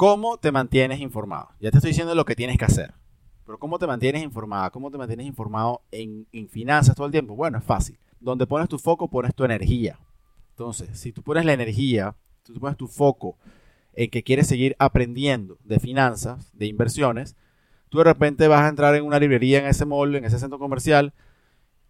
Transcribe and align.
¿Cómo 0.00 0.38
te 0.38 0.50
mantienes 0.50 0.98
informado? 1.00 1.50
Ya 1.60 1.70
te 1.70 1.76
estoy 1.76 1.90
diciendo 1.90 2.14
lo 2.14 2.24
que 2.24 2.34
tienes 2.34 2.56
que 2.56 2.64
hacer. 2.64 2.94
Pero 3.44 3.58
¿cómo 3.58 3.78
te 3.78 3.86
mantienes 3.86 4.22
informado? 4.22 4.70
¿Cómo 4.70 4.90
te 4.90 4.96
mantienes 4.96 5.26
informado 5.26 5.82
en, 5.90 6.26
en 6.32 6.48
finanzas 6.48 6.96
todo 6.96 7.04
el 7.04 7.12
tiempo? 7.12 7.36
Bueno, 7.36 7.58
es 7.58 7.64
fácil. 7.64 7.98
Donde 8.18 8.46
pones 8.46 8.66
tu 8.70 8.78
foco, 8.78 9.10
pones 9.10 9.34
tu 9.34 9.44
energía. 9.44 9.98
Entonces, 10.52 10.98
si 10.98 11.12
tú 11.12 11.22
pones 11.22 11.44
la 11.44 11.52
energía, 11.52 12.16
tú 12.44 12.54
pones 12.54 12.78
tu 12.78 12.88
foco 12.88 13.36
en 13.92 14.08
que 14.08 14.22
quieres 14.22 14.46
seguir 14.46 14.74
aprendiendo 14.78 15.58
de 15.64 15.78
finanzas, 15.78 16.50
de 16.56 16.64
inversiones, 16.64 17.36
tú 17.90 17.98
de 17.98 18.04
repente 18.04 18.48
vas 18.48 18.62
a 18.62 18.68
entrar 18.68 18.94
en 18.94 19.04
una 19.04 19.18
librería 19.18 19.58
en 19.58 19.66
ese 19.66 19.84
mall, 19.84 20.16
en 20.16 20.24
ese 20.24 20.38
centro 20.38 20.58
comercial, 20.58 21.12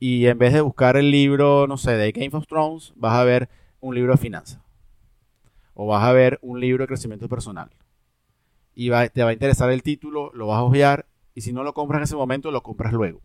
y 0.01 0.27
en 0.27 0.37
vez 0.37 0.53
de 0.53 0.63
buscar 0.63 0.97
el 0.97 1.13
libro, 1.13 1.69
no 1.69 1.77
sé, 1.77 1.93
de 1.93 2.11
Game 2.11 2.37
of 2.37 2.49
Thrones, 2.49 2.93
vas 2.97 3.15
a 3.15 3.23
ver 3.23 3.49
un 3.79 3.95
libro 3.95 4.11
de 4.11 4.19
finanzas. 4.19 4.61
O 5.75 5.87
vas 5.87 6.03
a 6.03 6.13
ver 6.13 6.41
un 6.43 6.59
libro 6.59 6.83
de 6.83 6.89
crecimiento 6.89 7.29
personal. 7.29 7.71
Y 8.75 8.91
te 9.13 9.23
va 9.23 9.31
a 9.31 9.33
interesar 9.33 9.71
el 9.71 9.83
título, 9.83 10.31
lo 10.35 10.47
vas 10.47 10.59
a 10.59 10.63
obviar, 10.63 11.07
y 11.35 11.43
si 11.43 11.53
no 11.53 11.63
lo 11.63 11.75
compras 11.75 11.99
en 11.99 12.05
ese 12.05 12.17
momento, 12.17 12.51
lo 12.51 12.63
compras 12.63 12.93
luego. 12.93 13.21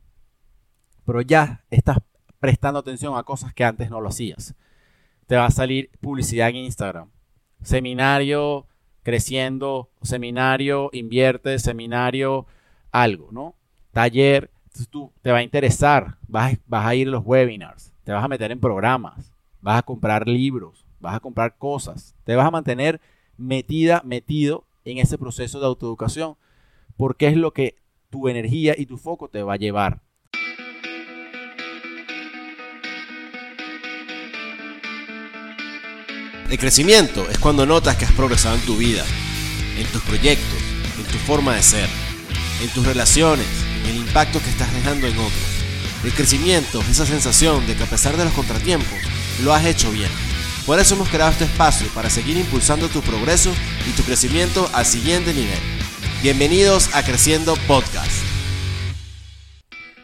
Pero 1.05 1.21
ya 1.21 1.63
estás 1.69 1.97
prestando 2.39 2.79
atención 2.79 3.17
a 3.17 3.23
cosas 3.23 3.53
que 3.53 3.63
antes 3.63 3.89
no 3.89 4.01
lo 4.01 4.09
hacías. 4.09 4.55
Te 5.27 5.35
va 5.35 5.45
a 5.45 5.51
salir 5.51 5.89
publicidad 6.01 6.49
en 6.49 6.57
Instagram. 6.57 7.09
Seminario 7.61 8.67
creciendo, 9.05 9.91
seminario 10.01 10.89
invierte, 10.91 11.59
seminario 11.59 12.47
algo, 12.91 13.29
¿no? 13.31 13.55
Taller, 13.91 14.49
tú 14.89 15.11
te 15.21 15.31
va 15.31 15.37
a 15.37 15.43
interesar, 15.43 16.17
vas, 16.27 16.57
vas 16.65 16.85
a 16.87 16.95
ir 16.95 17.07
a 17.07 17.11
los 17.11 17.23
webinars, 17.23 17.93
te 18.03 18.11
vas 18.11 18.23
a 18.23 18.27
meter 18.27 18.51
en 18.51 18.59
programas, 18.59 19.31
vas 19.61 19.77
a 19.77 19.83
comprar 19.83 20.27
libros, 20.27 20.85
vas 20.99 21.15
a 21.15 21.19
comprar 21.19 21.55
cosas, 21.57 22.15
te 22.23 22.35
vas 22.35 22.47
a 22.47 22.51
mantener 22.51 22.99
metida, 23.37 24.01
metido 24.03 24.65
en 24.85 24.99
ese 24.99 25.17
proceso 25.17 25.59
de 25.59 25.65
autoeducación, 25.65 26.37
porque 26.95 27.27
es 27.27 27.35
lo 27.35 27.51
que 27.51 27.75
tu 28.09 28.29
energía 28.29 28.75
y 28.77 28.85
tu 28.85 28.97
foco 28.97 29.27
te 29.27 29.43
va 29.43 29.53
a 29.53 29.57
llevar. 29.57 30.01
El 36.49 36.59
crecimiento 36.59 37.27
es 37.29 37.39
cuando 37.39 37.65
notas 37.65 37.97
que 37.97 38.05
has 38.05 38.11
progresado 38.13 38.55
en 38.55 38.61
tu 38.61 38.77
vida, 38.77 39.03
en 39.77 39.87
tus 39.87 40.01
proyectos, 40.03 40.59
en 40.97 41.03
tu 41.11 41.17
forma 41.17 41.55
de 41.55 41.63
ser, 41.63 41.89
en 42.61 42.69
tus 42.69 42.85
relaciones, 42.85 43.47
en 43.83 43.89
el 43.89 43.97
impacto 43.97 44.39
que 44.39 44.51
estás 44.51 44.71
dejando 44.73 45.07
en 45.07 45.17
otros. 45.17 45.55
El 46.03 46.13
crecimiento 46.13 46.81
es 46.81 46.89
esa 46.89 47.05
sensación 47.07 47.65
de 47.65 47.75
que 47.75 47.83
a 47.83 47.89
pesar 47.89 48.15
de 48.15 48.25
los 48.25 48.33
contratiempos, 48.33 48.99
lo 49.43 49.53
has 49.53 49.65
hecho 49.65 49.91
bien. 49.91 50.11
Por 50.65 50.79
eso 50.79 50.95
hemos 50.95 51.09
creado 51.09 51.31
este 51.31 51.43
espacio 51.43 51.87
para 51.93 52.09
seguir 52.09 52.37
impulsando 52.37 52.87
tu 52.87 53.01
progreso 53.01 53.51
y 53.87 53.91
tu 53.91 54.01
crecimiento 54.01 54.67
al 54.73 54.85
siguiente 54.85 55.31
nivel. 55.31 55.59
Bienvenidos 56.23 56.95
a 56.95 57.03
Creciendo 57.03 57.53
Podcast. 57.67 58.09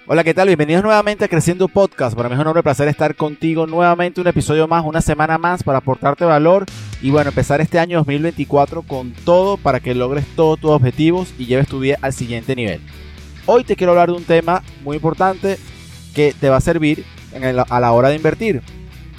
Hola, 0.06 0.24
¿qué 0.24 0.36
tal? 0.36 0.50
Bienvenidos 0.50 0.84
nuevamente 0.84 1.26
a 1.26 1.28
Creciendo 1.28 1.68
Podcast. 1.68 2.16
Para 2.16 2.30
mí 2.30 2.36
es 2.36 2.42
un 2.42 2.46
honor 2.46 2.62
placer 2.62 2.88
estar 2.88 3.16
contigo 3.16 3.66
nuevamente 3.66 4.22
un 4.22 4.28
episodio 4.28 4.68
más, 4.68 4.86
una 4.86 5.02
semana 5.02 5.40
más 5.40 5.64
para 5.64 5.80
aportarte 5.80 6.26
valor 6.26 6.66
y 7.02 7.10
bueno, 7.10 7.30
empezar 7.30 7.60
este 7.60 7.80
año 7.80 7.98
2024 7.98 8.84
con 8.84 9.14
todo 9.14 9.58
para 9.58 9.80
que 9.80 9.96
logres 9.96 10.28
todos 10.36 10.60
tus 10.60 10.70
objetivos 10.70 11.34
y 11.40 11.48
lleves 11.48 11.70
tu 11.70 11.80
vida 11.80 11.98
al 12.04 12.14
siguiente 12.14 12.56
nivel. 12.56 12.82
Hoy 13.48 13.64
te 13.64 13.76
quiero 13.76 13.94
hablar 13.94 14.10
de 14.10 14.16
un 14.16 14.26
tema 14.26 14.62
muy 14.84 14.98
importante 14.98 15.58
que 16.14 16.36
te 16.40 16.50
va 16.50 16.58
a 16.58 16.62
servir 16.62 17.04
a 17.68 17.80
la 17.80 17.92
hora 17.94 18.10
de 18.10 18.16
invertir. 18.16 18.62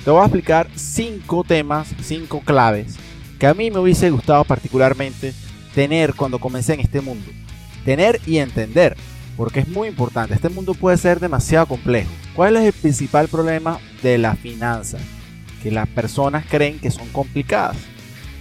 Te 0.05 0.11
voy 0.11 0.21
a 0.21 0.25
explicar 0.25 0.69
cinco 0.75 1.45
temas, 1.45 1.95
cinco 2.03 2.41
claves 2.41 2.97
que 3.39 3.47
a 3.47 3.55
mí 3.55 3.71
me 3.71 3.79
hubiese 3.79 4.11
gustado 4.11 4.45
particularmente 4.45 5.33
tener 5.77 6.15
cuando 6.15 6.41
comencé 6.41 6.75
en 6.75 6.81
este 6.81 7.01
mundo. 7.01 7.31
Tener 7.85 8.21
y 8.27 8.39
entender 8.39 8.97
porque 9.37 9.61
es 9.61 9.69
muy 9.69 9.87
importante. 9.89 10.35
Este 10.35 10.49
mundo 10.49 10.75
puede 10.75 10.97
ser 10.97 11.21
demasiado 11.21 11.67
complejo. 11.67 12.11
¿Cuál 12.35 12.57
es 12.57 12.65
el 12.65 12.73
principal 12.73 13.29
problema 13.29 13.79
de 14.03 14.19
la 14.19 14.35
finanza? 14.35 14.99
Que 15.63 15.71
las 15.71 15.87
personas 15.89 16.47
creen 16.49 16.81
que 16.81 16.91
son 16.91 17.09
complicadas. 17.11 17.77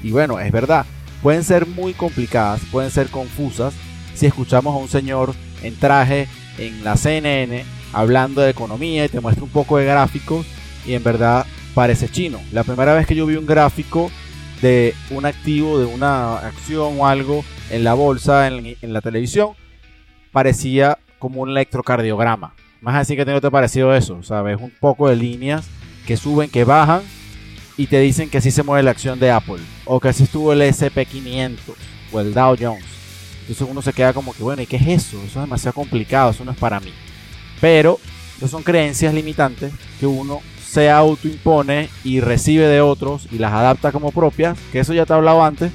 Y 0.02 0.09
bueno, 0.09 0.40
es 0.40 0.52
verdad, 0.52 0.88
pueden 1.22 1.44
ser 1.44 1.68
muy 1.68 1.94
complicadas, 1.94 2.62
pueden 2.72 2.90
ser 2.90 3.09
confusas 3.09 3.75
si 4.16 4.25
escuchamos 4.25 4.75
a 4.75 4.80
un 4.80 4.90
señor 4.90 5.35
en 5.62 5.75
traje 5.75 6.28
en 6.58 6.84
la 6.84 6.97
CNN 6.97 7.64
hablando 7.94 8.41
de 8.41 8.50
economía 8.50 9.06
y 9.06 9.09
te 9.09 9.19
muestra 9.19 9.44
un 9.44 9.52
poco 9.52 9.78
de 9.78 9.85
gráficos 9.85 10.46
y 10.85 10.94
en 10.94 11.03
verdad 11.03 11.46
parece 11.74 12.09
chino. 12.09 12.40
La 12.52 12.64
primera 12.64 12.94
vez 12.94 13.08
que 13.08 13.16
yo 13.16 13.26
vi 13.26 13.36
un 13.36 13.46
gráfico 13.46 14.12
de 14.62 14.94
un 15.09 15.26
activo, 15.26 15.80
de 15.80 15.86
una 15.86 16.38
acción 16.38 17.00
o 17.00 17.08
algo 17.08 17.44
en 17.70 17.84
la 17.84 17.94
bolsa, 17.94 18.48
en, 18.48 18.78
en 18.82 18.94
la 18.94 19.02
televisión, 19.02 19.52
parecía 20.32 21.00
como 21.20 21.42
un 21.42 21.50
electrocardiograma. 21.50 22.54
Más 22.82 22.96
así 22.96 23.16
que 23.16 23.26
tengo 23.26 23.42
te 23.42 23.52
parecido 23.52 23.94
eso, 23.94 24.24
¿sabes? 24.24 24.58
Un 24.59 24.72
poco 24.80 25.08
de 25.08 25.16
líneas 25.16 25.68
que 26.06 26.18
suben, 26.18 26.50
que 26.50 26.64
bajan 26.64 27.02
y 27.78 27.88
te 27.88 28.00
dicen 28.00 28.30
que 28.30 28.40
así 28.40 28.52
se 28.52 28.64
mueve 28.64 28.84
la 28.84 28.92
acción 28.92 29.20
de 29.20 29.32
Apple 29.32 29.59
o 29.86 30.00
que 30.00 30.09
así 30.09 30.24
estuvo 30.24 30.52
el 30.52 30.62
SP500 30.62 31.58
o 32.12 32.20
el 32.20 32.34
Dow 32.34 32.56
Jones. 32.59 32.84
Entonces 33.42 33.68
uno 33.70 33.82
se 33.82 33.94
queda 33.94 34.14
como 34.14 34.34
que, 34.34 34.44
bueno, 34.44 34.62
¿y 34.62 34.66
qué 34.66 34.78
es 34.78 34.88
eso? 34.88 35.18
Eso 35.18 35.26
es 35.26 35.36
demasiado 35.36 35.74
complicado, 35.74 36.32
eso 36.32 36.46
no 36.46 36.52
es 36.52 36.58
para 36.58 36.80
mí. 36.80 36.92
Pero 37.59 38.00
son 38.48 38.64
creencias 38.64 39.14
limitantes 39.14 39.72
que 40.00 40.08
uno 40.08 40.42
se 40.72 40.90
autoimpone 40.90 41.90
y 42.06 42.22
recibe 42.22 42.66
de 42.66 42.80
otros 42.80 43.28
y 43.30 43.40
las 43.40 43.52
adapta 43.52 43.92
como 43.92 44.14
propias, 44.14 44.58
que 44.72 44.80
eso 44.80 44.94
ya 44.94 45.06
te 45.06 45.12
he 45.12 45.18
hablado 45.18 45.44
antes, 45.44 45.70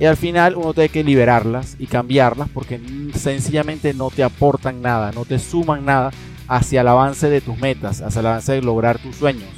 y 0.00 0.04
al 0.04 0.16
final 0.16 0.56
uno 0.56 0.74
tiene 0.74 0.88
que 0.88 1.04
liberarlas 1.04 1.76
y 1.78 1.86
cambiarlas 1.86 2.48
porque 2.52 2.80
sencillamente 3.14 3.94
no 3.94 4.10
te 4.10 4.24
aportan 4.24 4.82
nada, 4.82 5.12
no 5.12 5.24
te 5.24 5.38
suman 5.38 5.84
nada 5.84 6.10
hacia 6.48 6.80
el 6.80 6.88
avance 6.88 7.30
de 7.30 7.40
tus 7.40 7.56
metas, 7.58 8.00
hacia 8.00 8.18
el 8.18 8.26
avance 8.26 8.52
de 8.52 8.62
lograr 8.62 8.98
tus 8.98 9.14
sueños 9.14 9.48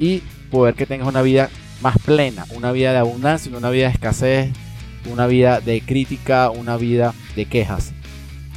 y 0.00 0.24
poder 0.50 0.74
que 0.74 0.86
tengas 0.86 1.06
una 1.06 1.22
vida 1.22 1.48
más 1.80 1.96
plena, 2.04 2.44
una 2.56 2.72
vida 2.72 2.90
de 2.90 2.98
abundancia, 2.98 3.56
una 3.56 3.70
vida 3.70 3.86
de 3.86 3.92
escasez, 3.92 4.52
una 5.08 5.28
vida 5.28 5.60
de 5.60 5.80
crítica, 5.80 6.50
una 6.50 6.76
vida 6.76 7.14
de 7.36 7.44
quejas. 7.44 7.92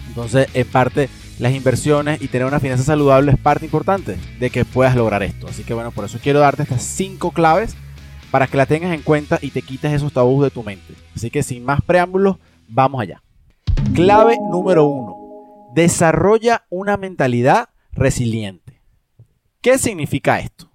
Entonces, 0.07 0.47
en 0.55 0.67
parte, 0.67 1.07
las 1.41 1.53
inversiones 1.53 2.21
y 2.21 2.27
tener 2.27 2.47
una 2.47 2.59
finanza 2.59 2.83
saludable 2.83 3.31
es 3.31 3.37
parte 3.39 3.65
importante 3.65 4.15
de 4.39 4.49
que 4.51 4.63
puedas 4.63 4.95
lograr 4.95 5.23
esto. 5.23 5.47
Así 5.47 5.63
que 5.63 5.73
bueno, 5.73 5.89
por 5.89 6.05
eso 6.05 6.19
quiero 6.21 6.39
darte 6.39 6.61
estas 6.61 6.83
cinco 6.83 7.31
claves 7.31 7.75
para 8.29 8.45
que 8.45 8.57
la 8.57 8.67
tengas 8.67 8.93
en 8.93 9.01
cuenta 9.01 9.39
y 9.41 9.49
te 9.49 9.63
quites 9.63 9.91
esos 9.91 10.13
tabús 10.13 10.43
de 10.43 10.51
tu 10.51 10.61
mente. 10.61 10.93
Así 11.15 11.31
que 11.31 11.41
sin 11.41 11.65
más 11.65 11.81
preámbulos, 11.81 12.37
vamos 12.67 13.01
allá. 13.01 13.23
Clave 13.95 14.37
número 14.51 14.85
uno. 14.85 15.71
Desarrolla 15.73 16.67
una 16.69 16.95
mentalidad 16.95 17.69
resiliente. 17.91 18.79
¿Qué 19.61 19.79
significa 19.79 20.39
esto? 20.39 20.69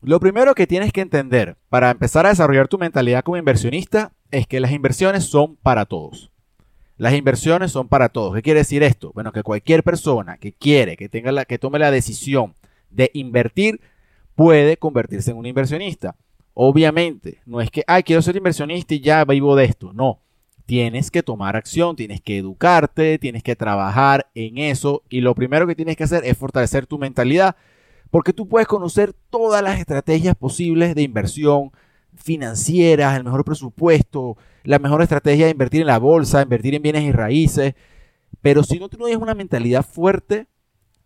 Lo 0.00 0.20
primero 0.20 0.54
que 0.54 0.68
tienes 0.68 0.92
que 0.92 1.00
entender 1.00 1.56
para 1.68 1.90
empezar 1.90 2.24
a 2.24 2.28
desarrollar 2.28 2.68
tu 2.68 2.78
mentalidad 2.78 3.24
como 3.24 3.36
inversionista 3.36 4.12
es 4.30 4.46
que 4.46 4.60
las 4.60 4.70
inversiones 4.70 5.24
son 5.24 5.56
para 5.56 5.86
todos. 5.86 6.30
Las 6.98 7.14
inversiones 7.14 7.72
son 7.72 7.88
para 7.88 8.08
todos. 8.08 8.34
¿Qué 8.34 8.42
quiere 8.42 8.60
decir 8.60 8.82
esto? 8.82 9.12
Bueno, 9.14 9.32
que 9.32 9.42
cualquier 9.42 9.82
persona 9.82 10.36
que 10.36 10.52
quiere, 10.52 10.96
que 10.96 11.08
tenga 11.08 11.32
la, 11.32 11.44
que 11.44 11.58
tome 11.58 11.78
la 11.78 11.90
decisión 11.90 12.54
de 12.90 13.10
invertir, 13.14 13.80
puede 14.34 14.76
convertirse 14.76 15.30
en 15.30 15.36
un 15.36 15.46
inversionista. 15.46 16.16
Obviamente, 16.54 17.38
no 17.46 17.60
es 17.60 17.70
que, 17.70 17.84
ay, 17.86 18.02
quiero 18.02 18.20
ser 18.20 18.36
inversionista 18.36 18.94
y 18.94 19.00
ya 19.00 19.24
vivo 19.24 19.54
de 19.54 19.64
esto. 19.64 19.92
No, 19.92 20.20
tienes 20.66 21.10
que 21.10 21.22
tomar 21.22 21.56
acción, 21.56 21.94
tienes 21.94 22.20
que 22.20 22.38
educarte, 22.38 23.18
tienes 23.18 23.42
que 23.44 23.56
trabajar 23.56 24.28
en 24.34 24.58
eso 24.58 25.02
y 25.08 25.20
lo 25.20 25.34
primero 25.34 25.66
que 25.66 25.76
tienes 25.76 25.96
que 25.96 26.04
hacer 26.04 26.24
es 26.24 26.36
fortalecer 26.36 26.86
tu 26.86 26.98
mentalidad 26.98 27.56
porque 28.10 28.32
tú 28.32 28.48
puedes 28.48 28.66
conocer 28.66 29.14
todas 29.30 29.62
las 29.62 29.78
estrategias 29.78 30.34
posibles 30.34 30.94
de 30.94 31.02
inversión 31.02 31.72
financieras, 32.14 33.16
el 33.16 33.24
mejor 33.24 33.44
presupuesto, 33.44 34.36
la 34.64 34.78
mejor 34.78 35.02
estrategia 35.02 35.46
de 35.46 35.52
invertir 35.52 35.80
en 35.80 35.86
la 35.86 35.98
bolsa, 35.98 36.42
invertir 36.42 36.74
en 36.74 36.82
bienes 36.82 37.04
y 37.04 37.12
raíces, 37.12 37.74
pero 38.42 38.62
si 38.62 38.78
no 38.78 38.88
tienes 38.88 39.16
una 39.16 39.34
mentalidad 39.34 39.84
fuerte, 39.84 40.46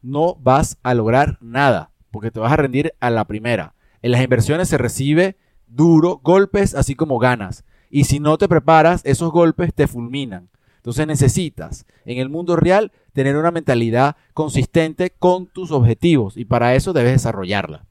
no 0.02 0.34
vas 0.36 0.78
a 0.82 0.94
lograr 0.94 1.38
nada 1.40 1.92
porque 2.10 2.30
te 2.30 2.40
vas 2.40 2.52
a 2.52 2.56
rendir 2.56 2.94
a 3.00 3.10
la 3.10 3.26
primera. 3.26 3.74
En 4.02 4.12
las 4.12 4.22
inversiones 4.22 4.68
se 4.68 4.78
recibe 4.78 5.36
duro, 5.66 6.20
golpes 6.22 6.74
así 6.74 6.94
como 6.94 7.18
ganas. 7.18 7.64
Y 7.90 8.04
si 8.04 8.20
no 8.20 8.38
te 8.38 8.48
preparas, 8.48 9.02
esos 9.04 9.30
golpes 9.32 9.74
te 9.74 9.86
fulminan. 9.86 10.50
Entonces 10.76 11.06
necesitas 11.06 11.86
en 12.04 12.18
el 12.18 12.28
mundo 12.28 12.56
real 12.56 12.92
tener 13.12 13.36
una 13.36 13.50
mentalidad 13.50 14.16
consistente 14.34 15.10
con 15.10 15.46
tus 15.46 15.70
objetivos 15.70 16.36
y 16.36 16.44
para 16.44 16.74
eso 16.74 16.92
debes 16.92 17.12
desarrollarla. 17.12 17.86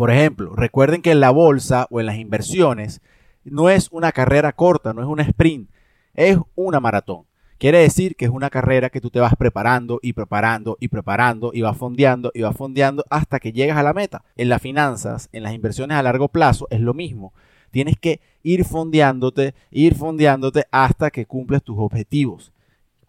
Por 0.00 0.10
ejemplo, 0.10 0.54
recuerden 0.56 1.02
que 1.02 1.10
en 1.10 1.20
la 1.20 1.28
bolsa 1.28 1.86
o 1.90 2.00
en 2.00 2.06
las 2.06 2.16
inversiones 2.16 3.02
no 3.44 3.68
es 3.68 3.90
una 3.92 4.12
carrera 4.12 4.54
corta, 4.54 4.94
no 4.94 5.02
es 5.02 5.06
un 5.06 5.20
sprint, 5.20 5.68
es 6.14 6.38
una 6.54 6.80
maratón. 6.80 7.26
Quiere 7.58 7.80
decir 7.80 8.16
que 8.16 8.24
es 8.24 8.30
una 8.30 8.48
carrera 8.48 8.88
que 8.88 9.02
tú 9.02 9.10
te 9.10 9.20
vas 9.20 9.36
preparando 9.36 9.98
y 10.00 10.14
preparando 10.14 10.78
y 10.80 10.88
preparando 10.88 11.50
y 11.52 11.60
vas 11.60 11.76
fondeando 11.76 12.30
y 12.32 12.40
vas 12.40 12.56
fondeando 12.56 13.04
hasta 13.10 13.40
que 13.40 13.52
llegas 13.52 13.76
a 13.76 13.82
la 13.82 13.92
meta. 13.92 14.24
En 14.36 14.48
las 14.48 14.62
finanzas, 14.62 15.28
en 15.32 15.42
las 15.42 15.52
inversiones 15.52 15.98
a 15.98 16.02
largo 16.02 16.28
plazo 16.28 16.66
es 16.70 16.80
lo 16.80 16.94
mismo. 16.94 17.34
Tienes 17.70 17.98
que 17.98 18.22
ir 18.42 18.64
fondeándote, 18.64 19.54
ir 19.70 19.94
fondeándote 19.96 20.64
hasta 20.70 21.10
que 21.10 21.26
cumples 21.26 21.62
tus 21.62 21.76
objetivos. 21.78 22.54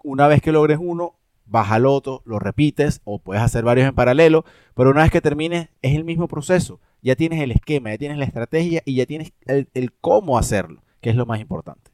Una 0.03 0.27
vez 0.27 0.41
que 0.41 0.51
logres 0.51 0.77
uno, 0.81 1.13
vas 1.51 1.69
al 1.69 1.85
otro, 1.85 2.23
lo 2.25 2.39
repites 2.39 3.01
o 3.03 3.19
puedes 3.19 3.43
hacer 3.43 3.63
varios 3.63 3.87
en 3.87 3.93
paralelo, 3.93 4.45
pero 4.73 4.89
una 4.89 5.01
vez 5.01 5.11
que 5.11 5.21
termines 5.21 5.67
es 5.81 5.95
el 5.95 6.05
mismo 6.05 6.27
proceso. 6.27 6.79
Ya 7.01 7.15
tienes 7.15 7.41
el 7.41 7.51
esquema, 7.51 7.91
ya 7.91 7.97
tienes 7.97 8.17
la 8.17 8.25
estrategia 8.25 8.81
y 8.85 8.95
ya 8.95 9.05
tienes 9.05 9.33
el, 9.45 9.91
cómo 9.99 10.37
hacerlo, 10.37 10.81
que 11.01 11.09
es 11.09 11.15
lo 11.15 11.25
más 11.25 11.41
importante. 11.41 11.91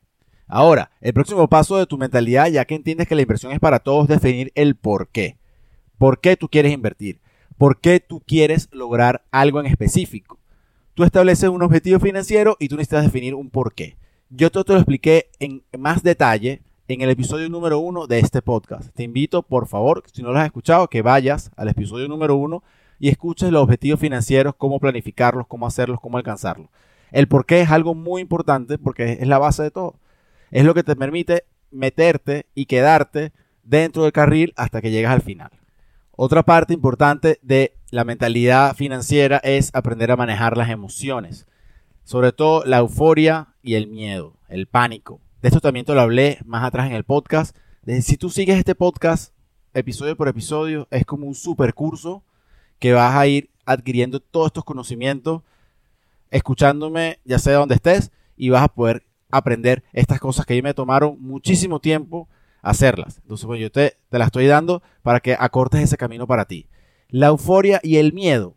Ahora, 0.48 0.92
el 1.01 1.13
próximo 1.13 1.48
paso 1.50 1.77
de 1.77 1.88
tu 1.88 1.98
mentalidad, 1.98 2.48
ya 2.48 2.65
que 2.65 2.75
entiendes 2.75 3.07
que 3.07 3.15
la 3.15 3.24
inversión 3.24 3.51
es 3.51 3.59
para 3.59 3.80
todos, 3.80 4.07
definir 4.07 4.51
el 4.56 4.75
por 4.75 5.09
qué. 5.09 5.38
¿Por 5.98 6.21
qué 6.21 6.38
tú 6.38 6.48
quieres 6.50 6.71
invertir? 6.71 7.19
¿Por 7.57 7.81
qué 7.81 8.00
tú 8.00 8.21
quieres 8.25 8.69
lograr 8.71 9.25
algo 9.31 9.59
en 9.59 9.65
específico? 9.65 10.39
Tú 10.94 11.04
estableces 11.04 11.50
un 11.50 11.63
objetivo 11.63 12.00
financiero 12.00 12.56
y 12.59 12.68
tú 12.68 12.75
necesitas 12.75 13.04
definir 13.04 13.33
un 13.33 13.50
por 13.50 13.74
qué. 13.74 13.98
Yo 14.30 14.51
todo 14.51 14.65
te 14.65 14.74
lo 14.74 14.80
expliqué 14.80 15.31
en 15.39 15.63
más 15.77 16.04
detalle 16.04 16.62
en 16.88 17.01
el 17.01 17.10
episodio 17.10 17.50
número 17.50 17.80
uno 17.80 18.07
de 18.07 18.19
este 18.19 18.42
podcast. 18.42 18.94
Te 18.94 19.04
invito, 19.04 19.44
por 19.44 19.68
favor, 19.68 20.04
si 20.12 20.22
no 20.24 20.31
lo 20.31 20.39
has 20.39 20.45
escuchado, 20.45 20.88
que 20.88 21.01
vayas 21.01 21.51
al 21.56 21.69
episodio 21.69 22.07
número 22.07 22.36
uno 22.36 22.63
y 23.00 23.10
escuches 23.10 23.51
los 23.51 23.63
objetivos 23.63 24.00
financieros, 24.00 24.56
cómo 24.57 24.80
planificarlos, 24.80 25.48
cómo 25.48 25.68
hacerlos, 25.68 26.00
cómo 26.00 26.18
alcanzarlos. 26.18 26.69
El 27.12 27.28
por 27.28 27.45
qué 27.45 27.62
es 27.62 27.72
algo 27.72 27.94
muy 27.94 28.22
importante 28.22 28.78
porque 28.78 29.13
es 29.19 29.28
la 29.28 29.38
base 29.38 29.63
de 29.63 29.72
todo 29.72 29.95
es 30.51 30.63
lo 30.63 30.74
que 30.74 30.84
te 30.84 30.95
permite 30.95 31.45
meterte 31.72 32.45
y 32.56 32.66
quedarte 32.66 33.31
dentro 33.63 34.04
del 34.04 34.12
carril 34.12 34.54
hasta 34.56 34.81
que 34.81 34.92
llegas 34.92 35.13
al 35.13 35.22
final. 35.22 35.51
Otra 36.12 36.44
parte 36.44 36.74
importante 36.74 37.40
de 37.42 37.74
la 37.92 38.04
mentalidad 38.04 38.75
financiera 38.75 39.38
es 39.44 39.74
aprender 39.74 40.12
a 40.12 40.18
manejar 40.18 40.57
las 40.57 40.69
emociones, 40.69 41.48
sobre 42.04 42.31
todo 42.31 42.63
la 42.66 42.78
euforia 42.78 43.50
y 43.62 43.75
el 43.75 43.88
miedo, 43.88 44.38
el 44.48 44.68
pánico. 44.68 45.22
De 45.42 45.50
esto 45.50 45.62
también 45.62 45.86
te 45.86 45.94
lo 45.94 46.01
hablé 46.01 46.39
más 46.45 46.63
atrás 46.63 46.88
en 46.88 46.94
el 46.94 47.04
podcast. 47.04 47.56
Si 48.01 48.18
tú 48.18 48.31
sigues 48.31 48.57
este 48.57 48.74
podcast 48.74 49.34
episodio 49.75 50.18
por 50.18 50.28
episodio, 50.28 50.88
es 50.89 51.06
como 51.06 51.28
un 51.28 51.36
super 51.36 51.75
curso 51.75 52.24
que 52.80 52.94
vas 52.94 53.16
a 53.16 53.28
ir 53.28 53.51
adquiriendo 53.63 54.19
todos 54.19 54.48
estos 54.48 54.63
conocimientos, 54.63 55.44
escuchándome 56.31 57.19
ya 57.24 57.38
sea 57.38 57.57
donde 57.57 57.75
estés, 57.75 58.12
y 58.36 58.50
vas 58.50 58.63
a 58.63 58.68
poder 58.68 59.06
aprender 59.30 59.84
estas 59.94 60.19
cosas 60.19 60.45
que 60.48 60.54
a 60.54 60.56
mí 60.56 60.63
me 60.63 60.74
tomaron 60.74 61.18
muchísimo 61.19 61.80
tiempo 61.80 62.28
hacerlas. 62.63 63.19
Entonces, 63.22 63.45
bueno, 63.45 63.62
yo 63.62 63.72
te, 63.72 63.98
te 64.10 64.18
las 64.18 64.30
estoy 64.30 64.48
dando 64.48 64.81
para 65.04 65.19
que 65.19 65.36
acortes 65.40 65.81
ese 65.81 65.98
camino 65.98 66.25
para 66.25 66.45
ti. 66.45 66.68
La 67.10 67.28
euforia 67.28 67.80
y 67.83 67.98
el 67.98 68.12
miedo 68.12 68.56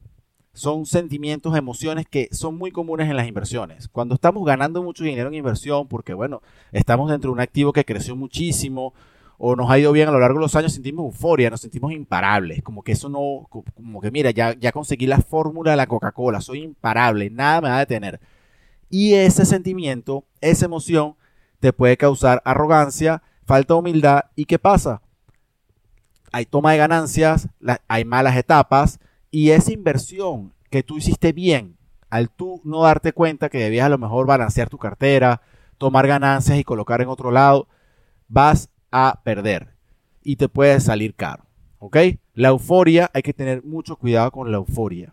son 0.60 0.84
sentimientos, 0.84 1.56
emociones 1.56 2.04
que 2.06 2.28
son 2.32 2.58
muy 2.58 2.70
comunes 2.70 3.08
en 3.08 3.16
las 3.16 3.26
inversiones. 3.26 3.88
Cuando 3.88 4.14
estamos 4.14 4.44
ganando 4.44 4.82
mucho 4.82 5.04
dinero 5.04 5.28
en 5.28 5.34
inversión, 5.36 5.88
porque 5.88 6.12
bueno, 6.12 6.42
estamos 6.70 7.10
dentro 7.10 7.30
de 7.30 7.32
un 7.32 7.40
activo 7.40 7.72
que 7.72 7.86
creció 7.86 8.14
muchísimo 8.14 8.92
o 9.38 9.56
nos 9.56 9.70
ha 9.70 9.78
ido 9.78 9.90
bien 9.90 10.10
a 10.10 10.12
lo 10.12 10.20
largo 10.20 10.38
de 10.38 10.42
los 10.42 10.54
años, 10.56 10.74
sentimos 10.74 11.06
euforia, 11.06 11.48
nos 11.48 11.62
sentimos 11.62 11.92
imparables, 11.92 12.62
como 12.62 12.82
que 12.82 12.92
eso 12.92 13.08
no, 13.08 13.48
como 13.48 14.02
que 14.02 14.10
mira, 14.10 14.32
ya, 14.32 14.52
ya 14.52 14.70
conseguí 14.70 15.06
la 15.06 15.22
fórmula 15.22 15.70
de 15.70 15.78
la 15.78 15.86
Coca-Cola, 15.86 16.42
soy 16.42 16.60
imparable, 16.60 17.30
nada 17.30 17.62
me 17.62 17.70
va 17.70 17.76
a 17.76 17.86
detener. 17.86 18.20
Y 18.90 19.14
ese 19.14 19.46
sentimiento, 19.46 20.26
esa 20.42 20.66
emoción, 20.66 21.16
te 21.58 21.72
puede 21.72 21.96
causar 21.96 22.42
arrogancia, 22.44 23.22
falta 23.46 23.72
de 23.72 23.80
humildad. 23.80 24.24
¿Y 24.36 24.44
qué 24.44 24.58
pasa? 24.58 25.00
Hay 26.32 26.44
toma 26.44 26.72
de 26.72 26.78
ganancias, 26.78 27.48
hay 27.88 28.04
malas 28.04 28.36
etapas 28.36 29.00
y 29.30 29.50
esa 29.50 29.72
inversión 29.72 30.52
que 30.70 30.82
tú 30.82 30.98
hiciste 30.98 31.32
bien, 31.32 31.76
al 32.08 32.30
tú 32.30 32.60
no 32.64 32.82
darte 32.82 33.12
cuenta 33.12 33.48
que 33.48 33.58
debías 33.58 33.86
a 33.86 33.90
lo 33.90 33.98
mejor 33.98 34.26
balancear 34.26 34.68
tu 34.68 34.78
cartera, 34.78 35.42
tomar 35.78 36.06
ganancias 36.06 36.58
y 36.58 36.64
colocar 36.64 37.00
en 37.00 37.08
otro 37.08 37.30
lado, 37.30 37.68
vas 38.28 38.68
a 38.90 39.20
perder 39.24 39.74
y 40.22 40.36
te 40.36 40.48
puede 40.48 40.80
salir 40.80 41.14
caro. 41.14 41.44
¿Ok? 41.78 41.96
La 42.34 42.48
euforia, 42.48 43.10
hay 43.14 43.22
que 43.22 43.32
tener 43.32 43.64
mucho 43.64 43.96
cuidado 43.96 44.30
con 44.30 44.50
la 44.50 44.58
euforia. 44.58 45.12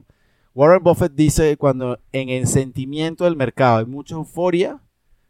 Warren 0.53 0.83
Buffett 0.83 1.13
dice 1.13 1.51
que 1.51 1.57
cuando 1.57 1.99
en 2.11 2.29
el 2.29 2.47
sentimiento 2.47 3.23
del 3.23 3.35
mercado 3.35 3.77
hay 3.77 3.85
mucha 3.85 4.15
euforia, 4.15 4.81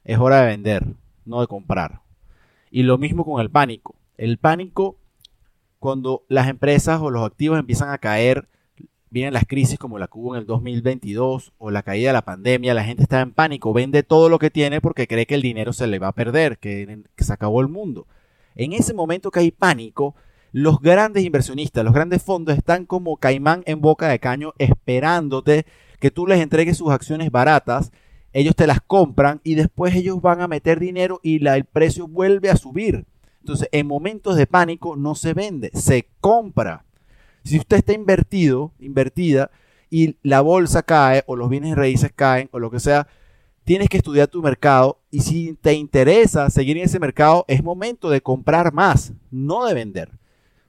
es 0.04 0.18
hora 0.18 0.42
de 0.42 0.48
vender, 0.48 0.88
no 1.26 1.42
de 1.42 1.48
comprar. 1.48 2.02
Y 2.72 2.84
lo 2.84 2.98
mismo 2.98 3.26
con 3.26 3.42
el 3.42 3.52
pánico. 3.52 3.96
El 4.18 4.38
pánico, 4.38 4.98
cuando 5.80 6.24
las 6.30 6.48
empresas 6.48 7.02
o 7.02 7.12
los 7.12 7.26
activos 7.26 7.60
empiezan 7.60 7.90
a 7.90 7.98
caer, 7.98 8.48
vienen 9.10 9.34
las 9.34 9.46
crisis 9.46 9.80
como 9.80 10.00
la 10.00 10.08
que 10.08 10.18
hubo 10.18 10.36
en 10.36 10.42
el 10.42 10.48
2022 10.48 11.54
o 11.58 11.72
la 11.72 11.84
caída 11.84 12.10
de 12.10 12.14
la 12.14 12.26
pandemia, 12.26 12.74
la 12.74 12.84
gente 12.84 13.04
está 13.04 13.22
en 13.22 13.32
pánico, 13.32 13.74
vende 13.74 14.04
todo 14.04 14.30
lo 14.30 14.40
que 14.40 14.50
tiene 14.50 14.82
porque 14.82 15.08
cree 15.08 15.26
que 15.26 15.36
el 15.36 15.42
dinero 15.42 15.74
se 15.74 15.88
le 15.88 16.00
va 16.00 16.10
a 16.10 16.16
perder, 16.16 16.58
que, 16.58 17.04
que 17.16 17.24
se 17.24 17.34
acabó 17.34 17.62
el 17.62 17.68
mundo. 17.68 18.08
En 18.56 18.74
ese 18.74 18.94
momento 18.94 19.32
que 19.32 19.40
hay 19.40 19.52
pánico, 19.52 20.16
los 20.52 20.80
grandes 20.80 21.24
inversionistas, 21.24 21.84
los 21.86 21.94
grandes 21.94 22.24
fondos 22.24 22.58
están 22.58 22.86
como 22.86 23.18
caimán 23.18 23.64
en 23.66 23.82
boca 23.82 24.08
de 24.08 24.20
caño 24.20 24.54
esperándote 24.58 25.66
que 26.00 26.12
tú 26.12 26.28
les 26.28 26.42
entregues 26.42 26.78
sus 26.78 26.92
acciones 26.92 27.32
baratas, 27.32 27.92
ellos 28.34 28.56
te 28.56 28.68
las 28.68 28.82
compran 28.82 29.42
y 29.44 29.56
después 29.56 29.96
ellos 29.96 30.22
van 30.22 30.42
a 30.42 30.48
meter 30.48 30.80
dinero 30.80 31.20
y 31.24 31.46
el 31.46 31.66
precio 31.66 32.08
vuelve 32.08 32.50
a 32.50 32.58
subir. 32.58 33.06
Entonces, 33.40 33.70
en 33.72 33.88
momentos 33.88 34.36
de 34.36 34.46
pánico 34.46 34.96
no 34.96 35.16
se 35.16 35.34
vende, 35.34 35.72
se 35.74 36.10
compra. 36.20 36.84
Si 37.48 37.58
usted 37.58 37.78
está 37.78 37.94
invertido, 37.94 38.74
invertida, 38.80 39.52
y 39.90 40.18
la 40.22 40.42
bolsa 40.42 40.84
cae 40.84 41.24
o 41.28 41.36
los 41.36 41.50
bienes 41.50 41.76
raíces 41.76 42.12
caen 42.14 42.50
o 42.52 42.60
lo 42.60 42.70
que 42.70 42.80
sea, 42.80 43.08
tienes 43.64 43.90
que 43.90 43.98
estudiar 43.98 44.28
tu 44.28 44.42
mercado 44.42 45.00
y 45.12 45.22
si 45.22 45.54
te 45.62 45.74
interesa 45.74 46.50
seguir 46.50 46.78
en 46.78 46.84
ese 46.84 47.00
mercado, 47.00 47.46
es 47.48 47.64
momento 47.64 48.10
de 48.10 48.22
comprar 48.22 48.74
más, 48.74 49.14
no 49.32 49.66
de 49.66 49.74
vender. 49.74 50.12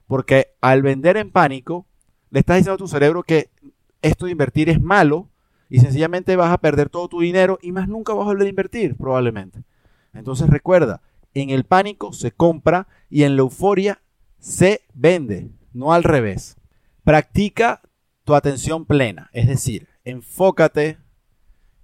Porque 0.07 0.53
al 0.61 0.81
vender 0.81 1.17
en 1.17 1.31
pánico, 1.31 1.85
le 2.29 2.39
estás 2.39 2.57
diciendo 2.57 2.75
a 2.75 2.77
tu 2.77 2.87
cerebro 2.87 3.23
que 3.23 3.49
esto 4.01 4.25
de 4.25 4.31
invertir 4.31 4.69
es 4.69 4.81
malo 4.81 5.27
y 5.69 5.79
sencillamente 5.79 6.35
vas 6.35 6.51
a 6.51 6.59
perder 6.59 6.89
todo 6.89 7.09
tu 7.09 7.19
dinero 7.19 7.59
y 7.61 7.71
más 7.71 7.87
nunca 7.87 8.13
vas 8.13 8.23
a 8.23 8.29
volver 8.29 8.47
a 8.47 8.49
invertir, 8.49 8.95
probablemente. 8.95 9.63
Entonces 10.13 10.49
recuerda, 10.49 11.01
en 11.33 11.49
el 11.49 11.65
pánico 11.65 12.13
se 12.13 12.31
compra 12.31 12.87
y 13.09 13.23
en 13.23 13.35
la 13.35 13.41
euforia 13.41 14.01
se 14.39 14.81
vende, 14.93 15.51
no 15.73 15.93
al 15.93 16.03
revés. 16.03 16.58
Practica 17.09 17.81
tu 18.23 18.35
atención 18.35 18.85
plena, 18.85 19.31
es 19.33 19.47
decir, 19.47 19.87
enfócate 20.03 20.99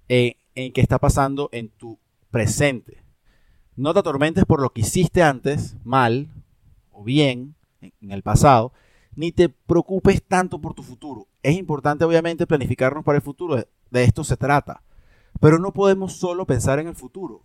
en, 0.06 0.34
en 0.54 0.72
qué 0.72 0.80
está 0.80 1.00
pasando 1.00 1.48
en 1.50 1.68
tu 1.68 1.98
presente. 2.30 3.02
No 3.74 3.92
te 3.92 3.98
atormentes 3.98 4.44
por 4.44 4.62
lo 4.62 4.70
que 4.70 4.82
hiciste 4.82 5.24
antes, 5.24 5.74
mal 5.82 6.28
o 6.92 7.02
bien, 7.02 7.56
en 7.80 8.12
el 8.12 8.22
pasado, 8.22 8.72
ni 9.16 9.32
te 9.32 9.48
preocupes 9.48 10.22
tanto 10.22 10.60
por 10.60 10.74
tu 10.74 10.84
futuro. 10.84 11.26
Es 11.42 11.56
importante 11.56 12.04
obviamente 12.04 12.46
planificarnos 12.46 13.02
para 13.02 13.16
el 13.16 13.22
futuro, 13.22 13.56
de 13.90 14.04
esto 14.04 14.22
se 14.22 14.36
trata, 14.36 14.84
pero 15.40 15.58
no 15.58 15.72
podemos 15.72 16.12
solo 16.12 16.46
pensar 16.46 16.78
en 16.78 16.86
el 16.86 16.94
futuro 16.94 17.42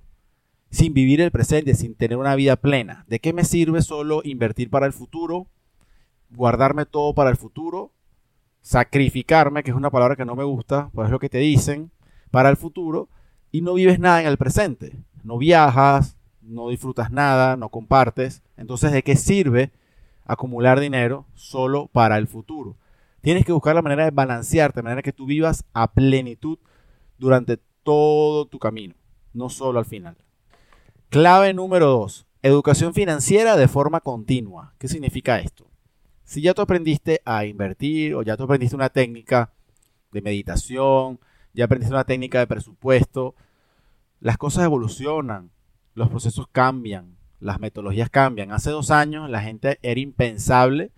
sin 0.70 0.94
vivir 0.94 1.20
el 1.20 1.32
presente, 1.32 1.74
sin 1.74 1.96
tener 1.96 2.20
una 2.20 2.36
vida 2.36 2.58
plena. 2.58 3.06
¿De 3.08 3.20
qué 3.20 3.34
me 3.34 3.44
sirve 3.44 3.82
solo 3.82 4.22
invertir 4.24 4.70
para 4.70 4.86
el 4.86 4.94
futuro, 4.94 5.48
guardarme 6.32 6.86
todo 6.86 7.14
para 7.14 7.30
el 7.30 7.38
futuro, 7.38 7.92
sacrificarme, 8.62 9.64
que 9.64 9.72
es 9.72 9.78
una 9.78 9.92
palabra 9.92 10.16
que 10.16 10.26
no 10.26 10.36
me 10.36 10.44
gusta, 10.44 10.90
pues 10.94 11.06
es 11.06 11.12
lo 11.12 11.20
que 11.20 11.30
te 11.30 11.40
dicen, 11.40 11.92
para 12.32 12.50
el 12.50 12.58
futuro, 12.58 13.10
y 13.52 13.62
no 13.62 13.74
vives 13.74 14.00
nada 14.00 14.22
en 14.22 14.28
el 14.28 14.38
presente? 14.38 15.04
No 15.24 15.38
viajas, 15.38 16.18
no 16.42 16.70
disfrutas 16.70 17.12
nada, 17.12 17.58
no 17.58 17.70
compartes. 17.70 18.42
Entonces, 18.58 18.92
¿de 18.92 19.04
qué 19.04 19.16
sirve 19.16 19.72
acumular 20.26 20.80
dinero 20.80 21.26
solo 21.36 21.88
para 21.88 22.18
el 22.18 22.28
futuro. 22.28 22.78
Tienes 23.22 23.46
que 23.46 23.52
buscar 23.52 23.76
la 23.76 23.82
manera 23.82 24.06
de 24.06 24.12
balancearte, 24.12 24.80
de 24.80 24.84
manera 24.84 25.02
que 25.02 25.14
tú 25.14 25.26
vivas 25.26 25.66
a 25.74 25.92
plenitud 25.92 26.58
durante 27.18 27.58
todo 27.84 28.46
tu 28.46 28.58
camino, 28.58 28.96
no 29.34 29.50
solo 29.50 29.80
al 29.80 29.86
final. 29.86 30.18
Clave 31.10 31.54
número 31.54 31.88
2. 31.88 32.26
Educación 32.44 32.94
financiera 32.94 33.58
de 33.58 33.68
forma 33.68 34.00
continua. 34.00 34.74
¿Qué 34.78 34.88
significa 34.88 35.40
esto? 35.40 35.68
Si 36.32 36.42
ya 36.42 36.54
tú 36.54 36.62
aprendiste 36.62 37.22
a 37.26 37.44
invertir 37.44 38.16
o 38.16 38.22
ya 38.22 38.38
tú 38.38 38.44
aprendiste 38.44 38.74
una 38.74 38.88
técnica 38.88 39.52
de 40.14 40.22
meditación, 40.22 41.20
ya 41.54 41.66
aprendiste 41.66 41.94
una 41.94 42.06
técnica 42.06 42.40
de 42.40 42.48
presupuesto, 42.48 43.36
las 44.22 44.38
cosas 44.38 44.64
evolucionan, 44.64 45.52
los 45.94 46.08
procesos 46.08 46.48
cambian, 46.50 47.18
las 47.42 47.60
metodologías 47.60 48.10
cambian. 48.10 48.54
Hace 48.54 48.70
dos 48.70 48.92
años 48.92 49.30
la 49.30 49.42
gente 49.42 49.78
era 49.82 50.00
impensable 50.00 50.92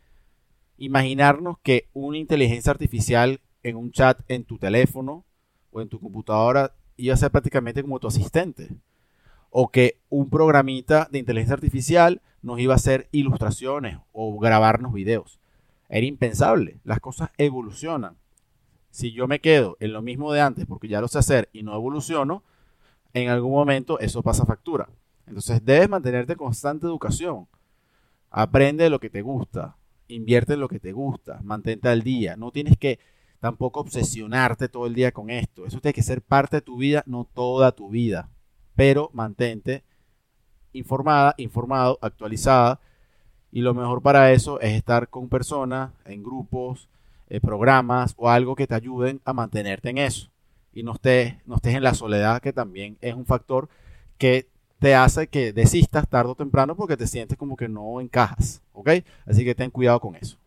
imaginarnos 0.78 1.58
que 1.64 1.90
una 1.94 2.20
inteligencia 2.20 2.72
artificial 2.72 3.42
en 3.64 3.76
un 3.76 3.90
chat 3.90 4.20
en 4.28 4.44
tu 4.44 4.60
teléfono 4.60 5.26
o 5.72 5.82
en 5.82 5.90
tu 5.90 6.00
computadora 6.00 6.76
iba 6.96 7.16
a 7.16 7.18
ser 7.18 7.32
prácticamente 7.32 7.82
como 7.82 8.00
tu 8.00 8.08
asistente. 8.08 8.70
O 9.56 9.70
que 9.70 10.00
un 10.10 10.32
programita 10.32 11.08
de 11.12 11.20
inteligencia 11.20 11.54
artificial 11.54 12.24
nos 12.42 12.60
iba 12.60 12.74
a 12.74 12.78
hacer 12.78 13.08
ilustraciones 13.12 14.00
o 14.12 14.40
grabarnos 14.40 14.92
videos. 14.92 15.40
Era 15.90 16.08
impensable. 16.08 16.80
Las 16.84 17.00
cosas 17.00 17.30
evolucionan. 17.38 18.18
Si 18.90 19.12
yo 19.12 19.28
me 19.28 19.42
quedo 19.42 19.78
en 19.80 19.94
lo 19.94 20.02
mismo 20.02 20.34
de 20.34 20.42
antes 20.42 20.66
porque 20.66 20.88
ya 20.88 21.02
lo 21.02 21.08
sé 21.08 21.20
hacer 21.20 21.50
y 21.54 21.62
no 21.62 21.76
evoluciono, 21.76 22.44
en 23.14 23.30
algún 23.30 23.52
momento 23.52 24.00
eso 24.00 24.24
pasa 24.24 24.44
factura. 24.44 24.90
Entonces 25.28 25.64
debes 25.64 25.88
mantenerte 25.88 26.36
constante 26.36 26.88
educación. 26.88 27.48
Aprende 28.32 28.90
lo 28.90 29.00
que 29.00 29.12
te 29.12 29.22
gusta, 29.22 29.78
invierte 30.08 30.54
en 30.54 30.62
lo 30.62 30.68
que 30.68 30.80
te 30.80 30.94
gusta, 30.94 31.42
mantente 31.44 31.90
al 31.90 32.02
día. 32.02 32.36
No 32.38 32.50
tienes 32.50 32.76
que 32.76 32.98
tampoco 33.40 33.82
obsesionarte 33.82 34.68
todo 34.68 34.88
el 34.88 34.96
día 34.96 35.12
con 35.12 35.30
esto. 35.30 35.68
Eso 35.68 35.80
tiene 35.80 35.94
que 35.94 36.02
ser 36.02 36.24
parte 36.24 36.58
de 36.58 36.62
tu 36.62 36.78
vida, 36.78 37.04
no 37.06 37.30
toda 37.32 37.72
tu 37.72 37.90
vida. 37.90 38.32
Pero 38.76 39.10
mantente 39.14 39.84
informada, 40.74 41.36
informado, 41.38 41.98
actualizada. 42.02 42.80
Y 43.52 43.62
lo 43.62 43.74
mejor 43.74 44.02
para 44.02 44.32
eso 44.32 44.60
es 44.60 44.74
estar 44.74 45.10
con 45.10 45.30
personas, 45.30 45.92
en 46.06 46.24
grupos, 46.24 46.90
eh, 47.30 47.40
programas 47.40 48.14
o 48.18 48.30
algo 48.30 48.56
que 48.56 48.68
te 48.68 48.76
ayuden 48.76 49.22
a 49.26 49.34
mantenerte 49.34 49.90
en 49.90 50.00
eso. 50.00 50.30
Y 50.74 50.84
no 50.84 50.94
estés, 50.94 51.36
no 51.46 51.56
estés 51.56 51.76
en 51.76 51.84
la 51.84 51.94
soledad, 51.94 52.42
que 52.42 52.52
también 52.52 52.98
es 53.02 53.14
un 53.14 53.26
factor 53.26 53.70
que 54.18 54.48
te 54.80 54.96
hace 54.96 55.28
que 55.28 55.54
desistas 55.54 56.10
tarde 56.10 56.32
o 56.32 56.36
temprano 56.36 56.76
porque 56.76 56.98
te 56.98 57.08
sientes 57.08 57.38
como 57.38 57.56
que 57.56 57.70
no 57.70 58.02
encajas, 58.02 58.62
¿ok? 58.74 58.90
Así 59.26 59.46
que 59.46 59.56
ten 59.56 59.72
cuidado 59.72 60.00
con 60.02 60.16
eso. 60.16 60.38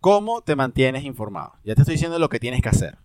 ¿Cómo 0.00 0.42
te 0.42 0.56
mantienes 0.56 1.04
informado? 1.04 1.52
Ya 1.64 1.74
te 1.74 1.82
estoy 1.82 1.94
diciendo 1.94 2.18
lo 2.18 2.28
que 2.28 2.40
tienes 2.40 2.60
que 2.60 2.68
hacer, 2.68 2.98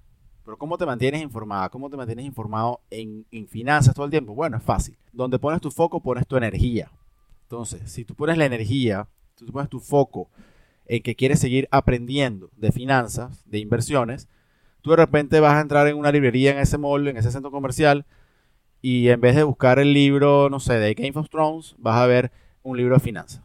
pero 0.49 0.57
¿cómo 0.57 0.79
te 0.79 0.85
mantienes 0.87 1.21
informado? 1.21 1.69
¿Cómo 1.69 1.91
te 1.91 1.95
mantienes 1.95 2.25
informado 2.25 2.81
en, 2.89 3.23
finanzas 3.47 3.93
todo 3.93 4.05
el 4.05 4.09
tiempo? 4.09 4.33
Bueno, 4.33 4.57
es 4.57 4.63
fácil. 4.63 4.97
Donde 5.13 5.37
pones 5.37 5.61
tu 5.61 5.69
foco, 5.69 6.01
pones 6.01 6.25
tu 6.25 6.37
energía. 6.37 6.89
Entonces, 7.43 7.91
si 7.91 8.03
tú 8.03 8.15
pones 8.15 8.35
la 8.35 8.45
energía, 8.45 9.07
tú 9.35 9.45
pones 9.45 9.69
tu 9.69 9.79
foco 9.79 10.27
en 10.87 11.03
que 11.03 11.13
quieres 11.13 11.37
seguir 11.39 11.67
aprendiendo 11.69 12.49
de 12.57 12.71
finanzas, 12.71 13.47
de 13.47 13.59
inversiones, 13.59 14.27
tú 14.81 14.89
de 14.89 14.95
repente 14.95 15.39
vas 15.39 15.53
a 15.53 15.61
entrar 15.61 15.85
en 15.85 15.95
una 15.95 16.11
librería 16.11 16.49
en 16.49 16.57
ese 16.57 16.79
mall, 16.79 17.07
en 17.07 17.17
ese 17.17 17.31
centro 17.31 17.51
comercial, 17.51 18.07
y 18.81 19.09
en 19.09 19.21
vez 19.21 19.35
de 19.35 19.43
buscar 19.43 19.77
el 19.77 19.93
libro, 19.93 20.49
no 20.49 20.59
sé, 20.59 20.79
de 20.79 20.95
Game 20.95 21.13
of 21.13 21.29
Thrones, 21.29 21.75
vas 21.77 21.97
a 21.97 22.07
ver 22.07 22.31
un 22.63 22.75
libro 22.75 22.95
de 22.95 23.01
finanzas. 23.01 23.43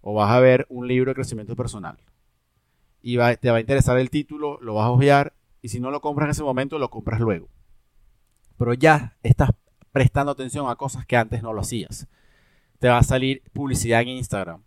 O 0.00 0.12
vas 0.12 0.32
a 0.32 0.40
ver 0.40 0.66
un 0.70 0.88
libro 0.88 1.12
de 1.12 1.14
crecimiento 1.14 1.54
personal. 1.54 1.98
Y 3.00 3.16
te 3.36 3.50
va 3.52 3.58
a 3.58 3.60
interesar 3.60 3.96
el 3.96 4.10
título, 4.10 4.58
lo 4.60 4.74
vas 4.74 4.86
a 4.86 4.90
obviar, 4.90 5.34
y 5.64 5.70
si 5.70 5.80
no 5.80 5.90
lo 5.90 6.02
compras 6.02 6.26
en 6.26 6.30
ese 6.32 6.42
momento, 6.42 6.78
lo 6.78 6.90
compras 6.90 7.20
luego. 7.20 7.48
Pero 8.58 8.74
ya 8.74 9.16
estás 9.22 9.48
prestando 9.92 10.32
atención 10.32 10.68
a 10.68 10.76
cosas 10.76 11.06
que 11.06 11.16
antes 11.16 11.42
no 11.42 11.54
lo 11.54 11.62
hacías. 11.62 12.06
Te 12.80 12.88
va 12.88 12.98
a 12.98 13.02
salir 13.02 13.42
publicidad 13.54 14.02
en 14.02 14.08
Instagram. 14.08 14.62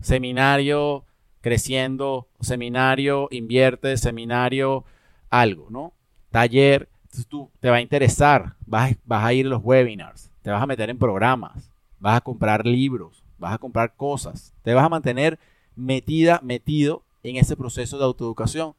Seminario 0.00 1.04
creciendo, 1.40 2.26
seminario 2.40 3.28
invierte, 3.30 3.96
seminario 3.96 4.84
algo, 5.28 5.68
¿no? 5.70 5.92
Taller 6.32 6.88
tú 7.28 7.48
te 7.60 7.70
va 7.70 7.76
a 7.76 7.80
interesar, 7.80 8.56
vas, 8.66 8.96
vas 9.04 9.24
a 9.24 9.32
ir 9.32 9.46
a 9.46 9.50
los 9.50 9.62
webinars, 9.62 10.32
te 10.42 10.50
vas 10.50 10.60
a 10.60 10.66
meter 10.66 10.90
en 10.90 10.98
programas, 10.98 11.70
vas 12.00 12.16
a 12.16 12.22
comprar 12.22 12.66
libros, 12.66 13.22
vas 13.38 13.54
a 13.54 13.58
comprar 13.58 13.94
cosas, 13.94 14.52
te 14.64 14.74
vas 14.74 14.84
a 14.84 14.88
mantener 14.88 15.38
metida, 15.76 16.40
metido 16.42 17.04
en 17.22 17.36
ese 17.36 17.56
proceso 17.56 17.98
de 17.98 18.04
autoeducación, 18.04 18.74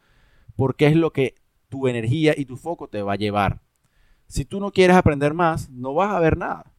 porque 0.58 0.88
es 0.88 0.98
lo 0.98 1.14
que 1.14 1.36
tu 1.72 1.88
energía 1.88 2.36
y 2.38 2.46
tu 2.46 2.56
foco 2.56 2.88
te 2.88 3.02
va 3.02 3.14
a 3.14 3.16
llevar. 3.16 3.62
Si 4.28 4.46
tú 4.46 4.60
no 4.60 4.72
quieres 4.72 4.96
aprender 4.96 5.34
más, 5.34 5.72
no 5.72 5.96
vas 5.96 6.14
a 6.14 6.20
ver 6.20 6.38
nada. 6.38 6.72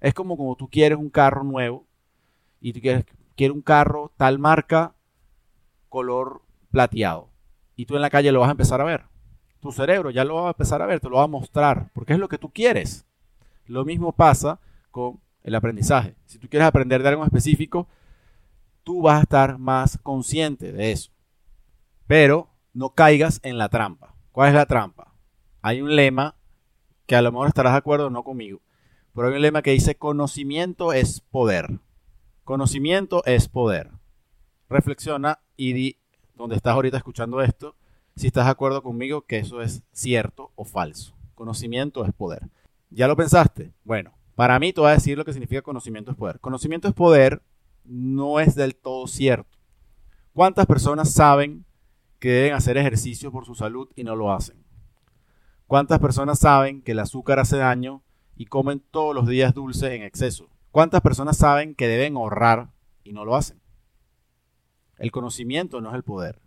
Es 0.00 0.12
como 0.12 0.36
tú 0.56 0.68
quieres 0.68 0.98
un 0.98 1.08
carro 1.08 1.42
nuevo 1.42 1.86
y 2.60 2.74
tú 2.74 2.80
quieres, 2.82 3.06
quieres 3.34 3.54
un 3.54 3.62
carro 3.62 4.12
tal 4.18 4.38
marca, 4.38 4.94
color 5.88 6.42
plateado, 6.70 7.30
y 7.74 7.86
tú 7.86 7.96
en 7.96 8.02
la 8.02 8.10
calle 8.10 8.30
lo 8.30 8.40
vas 8.40 8.48
a 8.48 8.52
empezar 8.52 8.82
a 8.82 8.84
ver 8.84 9.10
tu 9.60 9.72
cerebro 9.72 10.10
ya 10.10 10.24
lo 10.24 10.36
va 10.36 10.46
a 10.46 10.48
empezar 10.48 10.82
a 10.82 10.86
ver, 10.86 11.00
te 11.00 11.08
lo 11.08 11.16
va 11.16 11.24
a 11.24 11.28
mostrar, 11.28 11.90
porque 11.92 12.14
es 12.14 12.18
lo 12.18 12.28
que 12.28 12.38
tú 12.38 12.50
quieres. 12.50 13.06
Lo 13.66 13.84
mismo 13.84 14.12
pasa 14.12 14.58
con 14.90 15.20
el 15.42 15.54
aprendizaje. 15.54 16.16
Si 16.26 16.38
tú 16.38 16.48
quieres 16.48 16.66
aprender 16.66 17.02
de 17.02 17.10
algo 17.10 17.24
específico, 17.24 17.86
tú 18.82 19.02
vas 19.02 19.20
a 19.20 19.22
estar 19.22 19.58
más 19.58 19.98
consciente 20.02 20.72
de 20.72 20.92
eso. 20.92 21.12
Pero 22.06 22.48
no 22.72 22.90
caigas 22.90 23.38
en 23.42 23.58
la 23.58 23.68
trampa. 23.68 24.09
¿Cuál 24.40 24.48
es 24.48 24.54
la 24.54 24.64
trampa? 24.64 25.12
Hay 25.60 25.82
un 25.82 25.94
lema 25.94 26.34
que 27.04 27.14
a 27.14 27.20
lo 27.20 27.30
mejor 27.30 27.48
estarás 27.48 27.74
de 27.74 27.78
acuerdo 27.80 28.08
no 28.08 28.24
conmigo, 28.24 28.62
pero 29.14 29.28
hay 29.28 29.34
un 29.34 29.42
lema 29.42 29.60
que 29.60 29.72
dice 29.72 29.96
conocimiento 29.96 30.94
es 30.94 31.20
poder. 31.20 31.78
Conocimiento 32.44 33.22
es 33.26 33.50
poder. 33.50 33.90
Reflexiona 34.70 35.40
y 35.58 35.74
di, 35.74 35.98
donde 36.34 36.56
estás 36.56 36.72
ahorita 36.72 36.96
escuchando 36.96 37.42
esto, 37.42 37.76
si 38.16 38.28
estás 38.28 38.46
de 38.46 38.52
acuerdo 38.52 38.82
conmigo 38.82 39.26
que 39.26 39.36
eso 39.36 39.60
es 39.60 39.82
cierto 39.92 40.52
o 40.54 40.64
falso. 40.64 41.14
Conocimiento 41.34 42.06
es 42.06 42.14
poder. 42.14 42.48
¿Ya 42.88 43.08
lo 43.08 43.16
pensaste? 43.16 43.74
Bueno, 43.84 44.14
para 44.36 44.58
mí 44.58 44.72
te 44.72 44.80
voy 44.80 44.88
a 44.88 44.94
decir 44.94 45.18
lo 45.18 45.26
que 45.26 45.34
significa 45.34 45.60
conocimiento 45.60 46.12
es 46.12 46.16
poder. 46.16 46.40
Conocimiento 46.40 46.88
es 46.88 46.94
poder 46.94 47.42
no 47.84 48.40
es 48.40 48.54
del 48.54 48.74
todo 48.74 49.06
cierto. 49.06 49.58
¿Cuántas 50.32 50.64
personas 50.64 51.12
saben 51.12 51.66
que 52.20 52.30
deben 52.30 52.52
hacer 52.52 52.76
ejercicio 52.76 53.32
por 53.32 53.46
su 53.46 53.54
salud 53.54 53.88
y 53.96 54.04
no 54.04 54.14
lo 54.14 54.32
hacen? 54.32 54.62
¿Cuántas 55.66 55.98
personas 55.98 56.38
saben 56.38 56.82
que 56.82 56.92
el 56.92 56.98
azúcar 56.98 57.38
hace 57.38 57.56
daño 57.56 58.02
y 58.36 58.46
comen 58.46 58.82
todos 58.90 59.14
los 59.14 59.26
días 59.26 59.54
dulce 59.54 59.94
en 59.94 60.02
exceso? 60.02 60.48
¿Cuántas 60.70 61.00
personas 61.00 61.36
saben 61.36 61.74
que 61.74 61.88
deben 61.88 62.16
ahorrar 62.16 62.70
y 63.02 63.12
no 63.12 63.24
lo 63.24 63.34
hacen? 63.36 63.60
El 64.98 65.10
conocimiento 65.12 65.80
no 65.80 65.90
es 65.90 65.94
el 65.96 66.02
poder. 66.02 66.40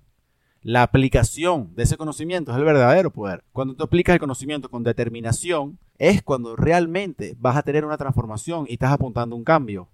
La 0.61 0.83
aplicación 0.83 1.73
de 1.75 1.83
ese 1.83 1.97
conocimiento 1.97 2.51
es 2.51 2.57
el 2.57 2.65
verdadero 2.65 3.11
poder. 3.11 3.43
Cuando 3.51 3.75
tú 3.75 3.83
aplicas 3.83 4.13
el 4.13 4.19
conocimiento 4.19 4.69
con 4.69 4.83
determinación, 4.83 5.79
es 5.97 6.21
cuando 6.21 6.55
realmente 6.55 7.35
vas 7.39 7.55
a 7.55 7.63
tener 7.63 7.85
una 7.85 7.97
transformación 7.97 8.65
y 8.67 8.73
estás 8.73 8.91
apuntando 8.91 9.35
un 9.35 9.43
cambio. 9.43 9.89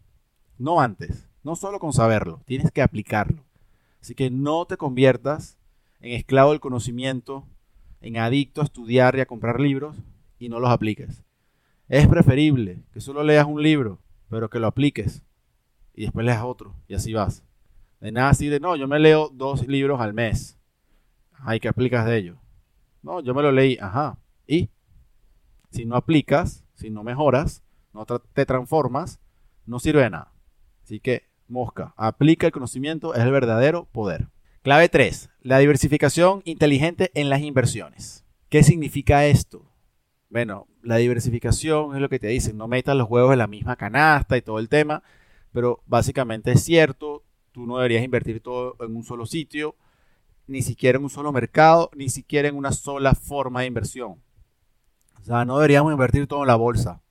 No 0.57 0.81
antes, 0.81 1.29
no 1.43 1.55
solo 1.55 1.79
con 1.79 1.93
saberlo, 1.93 2.41
tienes 2.45 2.71
que 2.71 2.81
aplicarlo. 2.81 3.43
Así 4.01 4.15
que 4.15 4.31
no 4.31 4.65
te 4.65 4.75
conviertas 4.75 5.58
en 5.99 6.13
esclavo 6.13 6.51
del 6.51 6.59
conocimiento, 6.59 7.47
en 8.01 8.17
adicto 8.17 8.61
a 8.61 8.65
estudiar 8.65 9.15
y 9.15 9.21
a 9.21 9.25
comprar 9.25 9.59
libros 9.59 9.97
y 10.37 10.49
no 10.49 10.59
los 10.59 10.69
apliques. 10.69 11.23
Es 11.87 12.07
preferible 12.07 12.83
que 12.93 13.01
solo 13.01 13.23
leas 13.23 13.45
un 13.45 13.61
libro, 13.61 13.99
pero 14.29 14.49
que 14.49 14.59
lo 14.59 14.67
apliques 14.67 15.23
y 15.93 16.03
después 16.03 16.25
leas 16.25 16.43
otro 16.43 16.75
y 16.87 16.93
así 16.93 17.13
vas. 17.13 17.43
De 17.99 18.11
nada 18.11 18.29
así 18.29 18.47
de, 18.47 18.59
no, 18.59 18.75
yo 18.75 18.87
me 18.87 18.99
leo 18.99 19.29
dos 19.33 19.67
libros 19.67 19.99
al 19.99 20.13
mes. 20.13 20.57
Ay, 21.33 21.59
¿qué 21.59 21.67
aplicas 21.67 22.05
de 22.05 22.17
ello? 22.17 22.37
No, 23.01 23.21
yo 23.21 23.33
me 23.33 23.41
lo 23.41 23.51
leí, 23.51 23.77
ajá. 23.79 24.17
¿Y? 24.47 24.69
Si 25.71 25.85
no 25.85 25.95
aplicas, 25.95 26.63
si 26.75 26.89
no 26.89 27.03
mejoras, 27.03 27.63
no 27.93 28.05
te 28.05 28.45
transformas, 28.45 29.19
no 29.65 29.79
sirve 29.79 30.03
de 30.03 30.09
nada. 30.09 30.33
Así 30.83 30.99
que, 30.99 31.23
mosca, 31.47 31.93
aplica 31.97 32.47
el 32.47 32.53
conocimiento, 32.53 33.13
es 33.13 33.21
el 33.21 33.31
verdadero 33.31 33.85
poder. 33.85 34.29
Clave 34.61 34.89
3. 34.89 35.29
La 35.41 35.57
diversificación 35.59 36.41
inteligente 36.43 37.11
en 37.13 37.29
las 37.29 37.39
inversiones. 37.39 38.25
¿Qué 38.49 38.61
significa 38.61 39.25
esto? 39.25 39.71
Bueno, 40.29 40.67
la 40.81 40.97
diversificación 40.97 41.95
es 41.95 42.01
lo 42.01 42.09
que 42.09 42.19
te 42.19 42.27
dicen, 42.27 42.57
no 42.57 42.67
metas 42.67 42.97
los 42.97 43.09
huevos 43.09 43.31
en 43.31 43.39
la 43.39 43.47
misma 43.47 43.77
canasta 43.77 44.35
y 44.35 44.41
todo 44.41 44.59
el 44.59 44.67
tema, 44.67 45.01
pero 45.53 45.81
básicamente 45.85 46.51
es 46.51 46.61
cierto, 46.61 47.23
tú 47.53 47.65
no 47.65 47.77
deberías 47.77 48.03
invertir 48.03 48.41
todo 48.41 48.75
en 48.81 48.97
un 48.97 49.05
solo 49.05 49.25
sitio, 49.25 49.75
ni 50.45 50.61
siquiera 50.61 50.97
en 50.97 51.05
un 51.05 51.09
solo 51.09 51.31
mercado, 51.31 51.89
ni 51.95 52.09
siquiera 52.09 52.49
en 52.49 52.57
una 52.57 52.73
sola 52.73 53.15
forma 53.15 53.61
de 53.61 53.67
inversión. 53.67 54.21
O 55.21 55.23
sea, 55.23 55.45
no 55.45 55.55
deberíamos 55.55 55.93
invertir 55.93 56.27
todo 56.27 56.41
en 56.41 56.47
la 56.47 56.57
bolsa. 56.57 57.01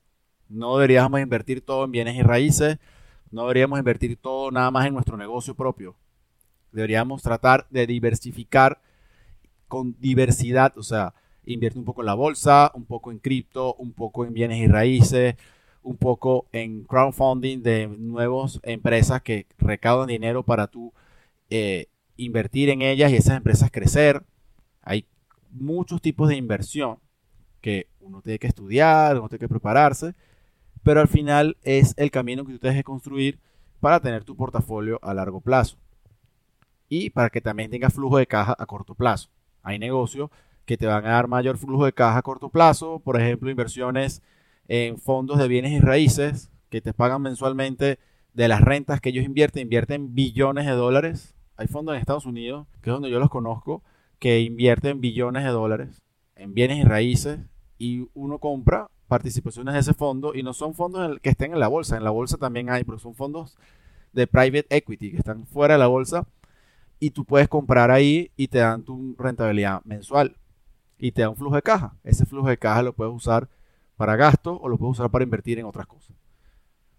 No 0.49 0.77
deberíamos 0.77 1.19
invertir 1.19 1.61
todo 1.61 1.85
en 1.85 1.91
bienes 1.91 2.15
y 2.15 2.21
raíces. 2.21 2.77
No 3.31 3.41
deberíamos 3.41 3.79
invertir 3.79 4.17
todo 4.17 4.51
nada 4.51 4.69
más 4.69 4.85
en 4.85 4.93
nuestro 4.93 5.17
negocio 5.17 5.55
propio. 5.55 5.95
Deberíamos 6.71 7.21
tratar 7.21 7.67
de 7.69 7.87
diversificar 7.87 8.81
con 9.67 9.95
diversidad. 9.99 10.77
O 10.77 10.83
sea, 10.83 11.13
invierte 11.45 11.79
un 11.79 11.85
poco 11.85 12.01
en 12.01 12.07
la 12.07 12.13
bolsa, 12.13 12.71
un 12.75 12.85
poco 12.85 13.11
en 13.11 13.19
cripto, 13.19 13.75
un 13.75 13.93
poco 13.93 14.25
en 14.25 14.33
bienes 14.33 14.59
y 14.59 14.67
raíces, 14.67 15.35
un 15.83 15.97
poco 15.97 16.47
en 16.51 16.83
crowdfunding 16.83 17.63
de 17.63 17.87
nuevas 17.87 18.59
empresas 18.63 19.21
que 19.21 19.47
recaudan 19.57 20.07
dinero 20.07 20.43
para 20.43 20.67
tu 20.67 20.93
eh, 21.49 21.87
invertir 22.17 22.69
en 22.69 22.81
ellas 22.81 23.11
y 23.11 23.15
esas 23.15 23.37
empresas 23.37 23.71
crecer. 23.71 24.23
Hay 24.81 25.05
muchos 25.51 26.01
tipos 26.01 26.29
de 26.29 26.35
inversión 26.35 26.99
que 27.61 27.87
uno 27.99 28.21
tiene 28.21 28.39
que 28.39 28.47
estudiar, 28.47 29.17
uno 29.17 29.29
tiene 29.29 29.39
que 29.39 29.49
prepararse, 29.49 30.15
pero 30.83 31.01
al 31.01 31.07
final 31.07 31.57
es 31.63 31.93
el 31.97 32.11
camino 32.11 32.45
que 32.45 32.53
tú 32.53 32.59
tienes 32.59 32.77
que 32.79 32.83
construir 32.83 33.39
para 33.79 33.99
tener 33.99 34.23
tu 34.23 34.35
portafolio 34.35 34.99
a 35.01 35.13
largo 35.13 35.41
plazo 35.41 35.77
y 36.89 37.11
para 37.11 37.29
que 37.29 37.41
también 37.41 37.71
tengas 37.71 37.93
flujo 37.93 38.17
de 38.17 38.27
caja 38.27 38.55
a 38.57 38.65
corto 38.65 38.95
plazo. 38.95 39.29
Hay 39.63 39.79
negocios 39.79 40.29
que 40.65 40.77
te 40.77 40.87
van 40.87 41.05
a 41.05 41.11
dar 41.11 41.27
mayor 41.27 41.57
flujo 41.57 41.85
de 41.85 41.93
caja 41.93 42.17
a 42.17 42.21
corto 42.21 42.49
plazo, 42.49 42.99
por 42.99 43.19
ejemplo, 43.19 43.49
inversiones 43.49 44.21
en 44.67 44.97
fondos 44.99 45.37
de 45.37 45.47
bienes 45.47 45.71
y 45.71 45.79
raíces 45.79 46.51
que 46.69 46.81
te 46.81 46.93
pagan 46.93 47.21
mensualmente 47.21 47.99
de 48.33 48.47
las 48.47 48.61
rentas 48.61 49.01
que 49.01 49.09
ellos 49.09 49.25
invierten, 49.25 49.63
invierten 49.63 50.13
billones 50.13 50.65
de 50.65 50.73
dólares 50.73 51.35
hay 51.59 51.67
fondos 51.67 51.93
en 51.93 51.99
Estados 51.99 52.25
Unidos, 52.25 52.67
que 52.81 52.89
es 52.89 52.93
donde 52.93 53.09
yo 53.09 53.19
los 53.19 53.29
conozco, 53.29 53.83
que 54.17 54.39
invierten 54.39 55.01
billones 55.01 55.43
de 55.43 55.49
dólares 55.49 56.01
en 56.37 56.53
bienes 56.53 56.77
y 56.77 56.83
raíces 56.83 57.41
y 57.77 58.07
uno 58.13 58.39
compra 58.39 58.89
participaciones 59.09 59.73
de 59.73 59.81
ese 59.81 59.93
fondo 59.93 60.33
y 60.33 60.41
no 60.41 60.53
son 60.53 60.73
fondos 60.73 61.19
que 61.19 61.29
estén 61.29 61.51
en 61.51 61.59
la 61.59 61.67
bolsa. 61.67 61.97
En 61.97 62.05
la 62.05 62.11
bolsa 62.11 62.37
también 62.37 62.69
hay, 62.69 62.85
pero 62.85 62.97
son 62.97 63.13
fondos 63.13 63.57
de 64.13 64.25
private 64.25 64.67
equity 64.69 65.11
que 65.11 65.17
están 65.17 65.45
fuera 65.47 65.73
de 65.73 65.79
la 65.79 65.87
bolsa 65.87 66.25
y 66.99 67.11
tú 67.11 67.25
puedes 67.25 67.47
comprar 67.47 67.91
ahí 67.91 68.31
y 68.35 68.47
te 68.47 68.59
dan 68.59 68.83
tu 68.83 69.15
rentabilidad 69.17 69.81
mensual 69.85 70.35
y 70.97 71.11
te 71.11 71.21
da 71.21 71.29
un 71.29 71.35
flujo 71.35 71.55
de 71.55 71.61
caja. 71.61 71.95
Ese 72.03 72.25
flujo 72.25 72.49
de 72.49 72.57
caja 72.57 72.83
lo 72.83 72.93
puedes 72.93 73.13
usar 73.13 73.49
para 73.95 74.15
gasto 74.15 74.59
o 74.61 74.69
lo 74.69 74.77
puedes 74.77 74.99
usar 74.99 75.09
para 75.09 75.23
invertir 75.23 75.59
en 75.59 75.65
otras 75.65 75.87
cosas. 75.87 76.15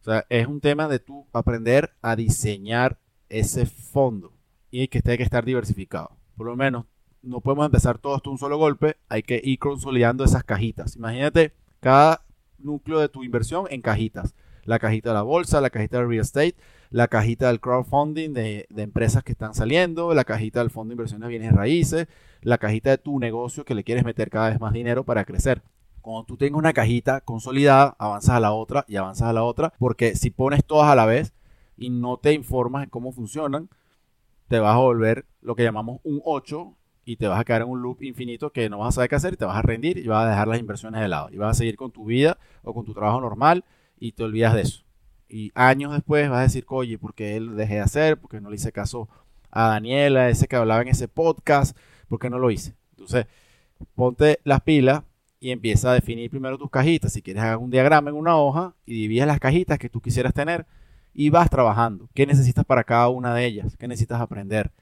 O 0.00 0.04
sea, 0.04 0.24
es 0.30 0.46
un 0.46 0.60
tema 0.60 0.88
de 0.88 0.98
tú 0.98 1.26
aprender 1.32 1.90
a 2.00 2.16
diseñar 2.16 2.98
ese 3.28 3.66
fondo 3.66 4.32
y 4.70 4.88
que 4.88 4.98
esté 4.98 5.16
que 5.18 5.22
estar 5.22 5.44
diversificado. 5.44 6.16
Por 6.36 6.46
lo 6.46 6.56
menos 6.56 6.86
no 7.22 7.40
podemos 7.40 7.66
empezar 7.66 7.98
todo 7.98 8.16
esto 8.16 8.30
un 8.30 8.38
solo 8.38 8.56
golpe, 8.56 8.96
hay 9.08 9.22
que 9.22 9.40
ir 9.44 9.58
consolidando 9.58 10.24
esas 10.24 10.44
cajitas. 10.44 10.96
Imagínate 10.96 11.52
cada 11.80 12.24
núcleo 12.58 12.98
de 12.98 13.08
tu 13.08 13.22
inversión 13.24 13.66
en 13.70 13.82
cajitas. 13.82 14.34
La 14.64 14.78
cajita 14.78 15.10
de 15.10 15.14
la 15.14 15.22
bolsa, 15.22 15.60
la 15.60 15.70
cajita 15.70 15.98
del 15.98 16.08
real 16.08 16.20
estate, 16.20 16.56
la 16.90 17.06
cajita 17.06 17.46
del 17.46 17.60
crowdfunding 17.60 18.32
de, 18.32 18.66
empresas 18.76 19.22
que 19.22 19.32
están 19.32 19.54
saliendo, 19.54 20.12
la 20.12 20.24
cajita 20.24 20.60
del 20.60 20.70
fondo 20.70 20.90
de 20.90 20.94
inversiones 20.94 21.26
de 21.26 21.30
bienes 21.30 21.52
raíces, 21.52 22.08
la 22.42 22.58
cajita 22.58 22.90
de 22.90 22.98
tu 22.98 23.18
negocio 23.20 23.64
que 23.64 23.74
le 23.74 23.84
quieres 23.84 24.04
meter 24.04 24.28
cada 24.28 24.50
vez 24.50 24.60
más 24.60 24.72
dinero 24.72 25.04
para 25.04 25.24
crecer. 25.24 25.62
Cuando 26.02 26.24
tú 26.24 26.36
tengas 26.36 26.58
una 26.58 26.72
cajita 26.72 27.20
consolidada, 27.20 27.94
avanzas 27.98 28.36
a 28.36 28.40
la 28.40 28.52
otra 28.52 28.84
y 28.88 28.96
avanzas 28.96 29.28
a 29.28 29.32
la 29.32 29.44
otra, 29.44 29.72
porque 29.78 30.16
si 30.16 30.30
pones 30.30 30.64
todas 30.64 30.90
a 30.90 30.96
la 30.96 31.06
vez 31.06 31.32
y 31.76 31.90
no 31.90 32.16
te 32.16 32.32
informas 32.32 32.82
de 32.82 32.90
cómo 32.90 33.12
funcionan, 33.12 33.68
te 34.48 34.58
vas 34.58 34.74
a 34.74 34.78
volver 34.78 35.26
lo 35.42 35.54
que 35.54 35.62
llamamos 35.62 36.00
un 36.02 36.20
8 36.24 36.76
y 37.04 37.16
te 37.16 37.28
vas 37.28 37.40
a 37.40 37.44
quedar 37.44 37.62
en 37.62 37.68
un 37.68 37.82
loop 37.82 38.02
infinito 38.02 38.50
que 38.50 38.68
no 38.68 38.78
vas 38.78 38.88
a 38.88 38.92
saber 38.92 39.10
qué 39.10 39.16
hacer 39.16 39.36
te 39.36 39.44
vas 39.44 39.56
a 39.56 39.62
rendir 39.62 39.98
y 39.98 40.06
vas 40.08 40.26
a 40.26 40.28
dejar 40.28 40.48
las 40.48 40.58
inversiones 40.58 41.00
de 41.00 41.08
lado 41.08 41.28
y 41.30 41.36
vas 41.36 41.56
a 41.56 41.58
seguir 41.58 41.76
con 41.76 41.92
tu 41.92 42.04
vida 42.04 42.38
o 42.62 42.74
con 42.74 42.84
tu 42.84 42.94
trabajo 42.94 43.20
normal 43.20 43.64
y 43.98 44.12
te 44.12 44.24
olvidas 44.24 44.54
de 44.54 44.62
eso. 44.62 44.89
Y 45.30 45.52
años 45.54 45.92
después 45.92 46.28
vas 46.28 46.40
a 46.40 46.42
decir, 46.42 46.64
oye, 46.68 46.98
¿por 46.98 47.14
qué 47.14 47.36
él 47.36 47.56
dejé 47.56 47.74
de 47.74 47.80
hacer? 47.80 48.18
¿Por 48.18 48.28
qué 48.28 48.40
no 48.40 48.50
le 48.50 48.56
hice 48.56 48.72
caso 48.72 49.08
a 49.50 49.68
Daniela, 49.68 50.28
ese 50.28 50.48
que 50.48 50.56
hablaba 50.56 50.82
en 50.82 50.88
ese 50.88 51.06
podcast? 51.06 51.76
¿Por 52.08 52.18
qué 52.18 52.28
no 52.28 52.38
lo 52.38 52.50
hice? 52.50 52.74
Entonces, 52.90 53.26
ponte 53.94 54.40
las 54.42 54.60
pilas 54.62 55.02
y 55.38 55.52
empieza 55.52 55.90
a 55.90 55.94
definir 55.94 56.30
primero 56.30 56.58
tus 56.58 56.70
cajitas. 56.70 57.12
Si 57.12 57.22
quieres, 57.22 57.44
hacer 57.44 57.58
un 57.58 57.70
diagrama 57.70 58.10
en 58.10 58.16
una 58.16 58.36
hoja 58.36 58.74
y 58.84 58.94
divides 58.94 59.26
las 59.26 59.38
cajitas 59.38 59.78
que 59.78 59.88
tú 59.88 60.00
quisieras 60.00 60.34
tener 60.34 60.66
y 61.14 61.30
vas 61.30 61.48
trabajando. 61.48 62.08
¿Qué 62.12 62.26
necesitas 62.26 62.64
para 62.64 62.82
cada 62.82 63.08
una 63.08 63.32
de 63.32 63.46
ellas? 63.46 63.76
¿Qué 63.76 63.86
necesitas 63.86 64.20
aprender? 64.20 64.72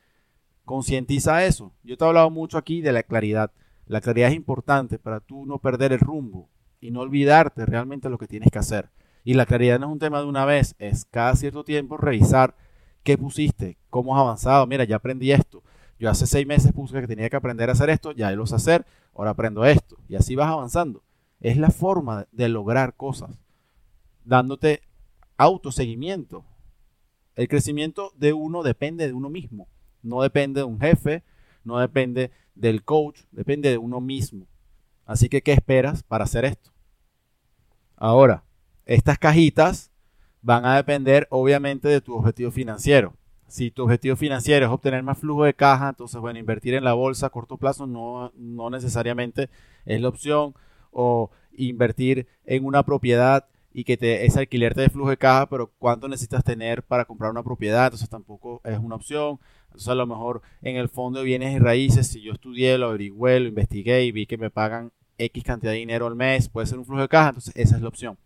Concientiza 0.64 1.44
eso. 1.44 1.74
Yo 1.82 1.96
te 1.96 2.04
he 2.04 2.08
hablado 2.08 2.30
mucho 2.30 2.56
aquí 2.56 2.80
de 2.80 2.92
la 2.92 3.02
claridad. 3.02 3.52
La 3.86 4.00
claridad 4.00 4.30
es 4.30 4.36
importante 4.36 4.98
para 4.98 5.20
tú 5.20 5.46
no 5.46 5.58
perder 5.58 5.92
el 5.92 6.00
rumbo 6.00 6.48
y 6.80 6.90
no 6.90 7.00
olvidarte 7.00 7.66
realmente 7.66 8.08
lo 8.08 8.18
que 8.18 8.26
tienes 8.26 8.50
que 8.50 8.58
hacer. 8.58 8.90
Y 9.28 9.34
la 9.34 9.44
claridad 9.44 9.78
no 9.78 9.88
es 9.88 9.92
un 9.92 9.98
tema 9.98 10.20
de 10.20 10.24
una 10.24 10.46
vez, 10.46 10.74
es 10.78 11.04
cada 11.04 11.36
cierto 11.36 11.62
tiempo 11.62 11.98
revisar 11.98 12.56
qué 13.02 13.18
pusiste, 13.18 13.76
cómo 13.90 14.16
has 14.16 14.22
avanzado. 14.22 14.66
Mira, 14.66 14.84
ya 14.84 14.96
aprendí 14.96 15.32
esto. 15.32 15.62
Yo 15.98 16.08
hace 16.08 16.26
seis 16.26 16.46
meses 16.46 16.72
puse 16.72 16.98
que 16.98 17.06
tenía 17.06 17.28
que 17.28 17.36
aprender 17.36 17.68
a 17.68 17.72
hacer 17.72 17.90
esto, 17.90 18.12
ya 18.12 18.30
lo 18.30 18.46
sé 18.46 18.54
hacer, 18.54 18.86
ahora 19.14 19.32
aprendo 19.32 19.66
esto. 19.66 19.98
Y 20.08 20.14
así 20.14 20.34
vas 20.34 20.48
avanzando. 20.48 21.02
Es 21.40 21.58
la 21.58 21.68
forma 21.68 22.26
de 22.32 22.48
lograr 22.48 22.96
cosas, 22.96 23.38
dándote 24.24 24.80
autoseguimiento. 25.36 26.46
El 27.34 27.48
crecimiento 27.48 28.14
de 28.16 28.32
uno 28.32 28.62
depende 28.62 29.08
de 29.08 29.12
uno 29.12 29.28
mismo. 29.28 29.68
No 30.02 30.22
depende 30.22 30.60
de 30.60 30.64
un 30.64 30.80
jefe, 30.80 31.22
no 31.64 31.76
depende 31.76 32.30
del 32.54 32.82
coach, 32.82 33.20
depende 33.30 33.68
de 33.68 33.76
uno 33.76 34.00
mismo. 34.00 34.46
Así 35.04 35.28
que, 35.28 35.42
¿qué 35.42 35.52
esperas 35.52 36.02
para 36.02 36.24
hacer 36.24 36.46
esto? 36.46 36.70
Ahora, 37.94 38.42
estas 38.88 39.18
cajitas 39.18 39.92
van 40.40 40.64
a 40.64 40.76
depender 40.76 41.28
obviamente 41.30 41.88
de 41.88 42.00
tu 42.00 42.14
objetivo 42.14 42.50
financiero. 42.50 43.14
Si 43.46 43.70
tu 43.70 43.84
objetivo 43.84 44.16
financiero 44.16 44.66
es 44.66 44.72
obtener 44.72 45.02
más 45.02 45.18
flujo 45.18 45.44
de 45.44 45.54
caja, 45.54 45.90
entonces, 45.90 46.20
bueno, 46.20 46.38
invertir 46.38 46.74
en 46.74 46.84
la 46.84 46.94
bolsa 46.94 47.26
a 47.26 47.30
corto 47.30 47.58
plazo 47.58 47.86
no, 47.86 48.32
no 48.34 48.70
necesariamente 48.70 49.50
es 49.84 50.00
la 50.00 50.08
opción. 50.08 50.54
O 50.90 51.30
invertir 51.52 52.26
en 52.46 52.64
una 52.64 52.82
propiedad 52.82 53.46
y 53.72 53.84
que 53.84 53.98
te, 53.98 54.24
ese 54.24 54.40
alquiler 54.40 54.74
te 54.74 54.80
dé 54.80 54.88
flujo 54.88 55.10
de 55.10 55.18
caja, 55.18 55.48
pero 55.48 55.70
cuánto 55.78 56.08
necesitas 56.08 56.42
tener 56.42 56.82
para 56.82 57.04
comprar 57.04 57.30
una 57.30 57.42
propiedad, 57.42 57.84
entonces 57.84 58.08
tampoco 58.08 58.62
es 58.64 58.78
una 58.78 58.96
opción. 58.96 59.38
Entonces 59.66 59.88
a 59.88 59.94
lo 59.94 60.06
mejor 60.06 60.40
en 60.62 60.76
el 60.76 60.88
fondo 60.88 61.18
de 61.18 61.26
bienes 61.26 61.54
y 61.54 61.58
raíces, 61.58 62.06
si 62.06 62.22
yo 62.22 62.32
estudié, 62.32 62.78
lo 62.78 62.86
averigüé, 62.86 63.38
lo 63.40 63.48
investigué 63.48 64.04
y 64.04 64.12
vi 64.12 64.26
que 64.26 64.38
me 64.38 64.50
pagan 64.50 64.92
X 65.18 65.44
cantidad 65.44 65.72
de 65.72 65.78
dinero 65.78 66.06
al 66.06 66.16
mes, 66.16 66.48
puede 66.48 66.66
ser 66.66 66.78
un 66.78 66.86
flujo 66.86 67.02
de 67.02 67.08
caja, 67.08 67.28
entonces 67.28 67.54
esa 67.54 67.76
es 67.76 67.82
la 67.82 67.88
opción. 67.88 68.16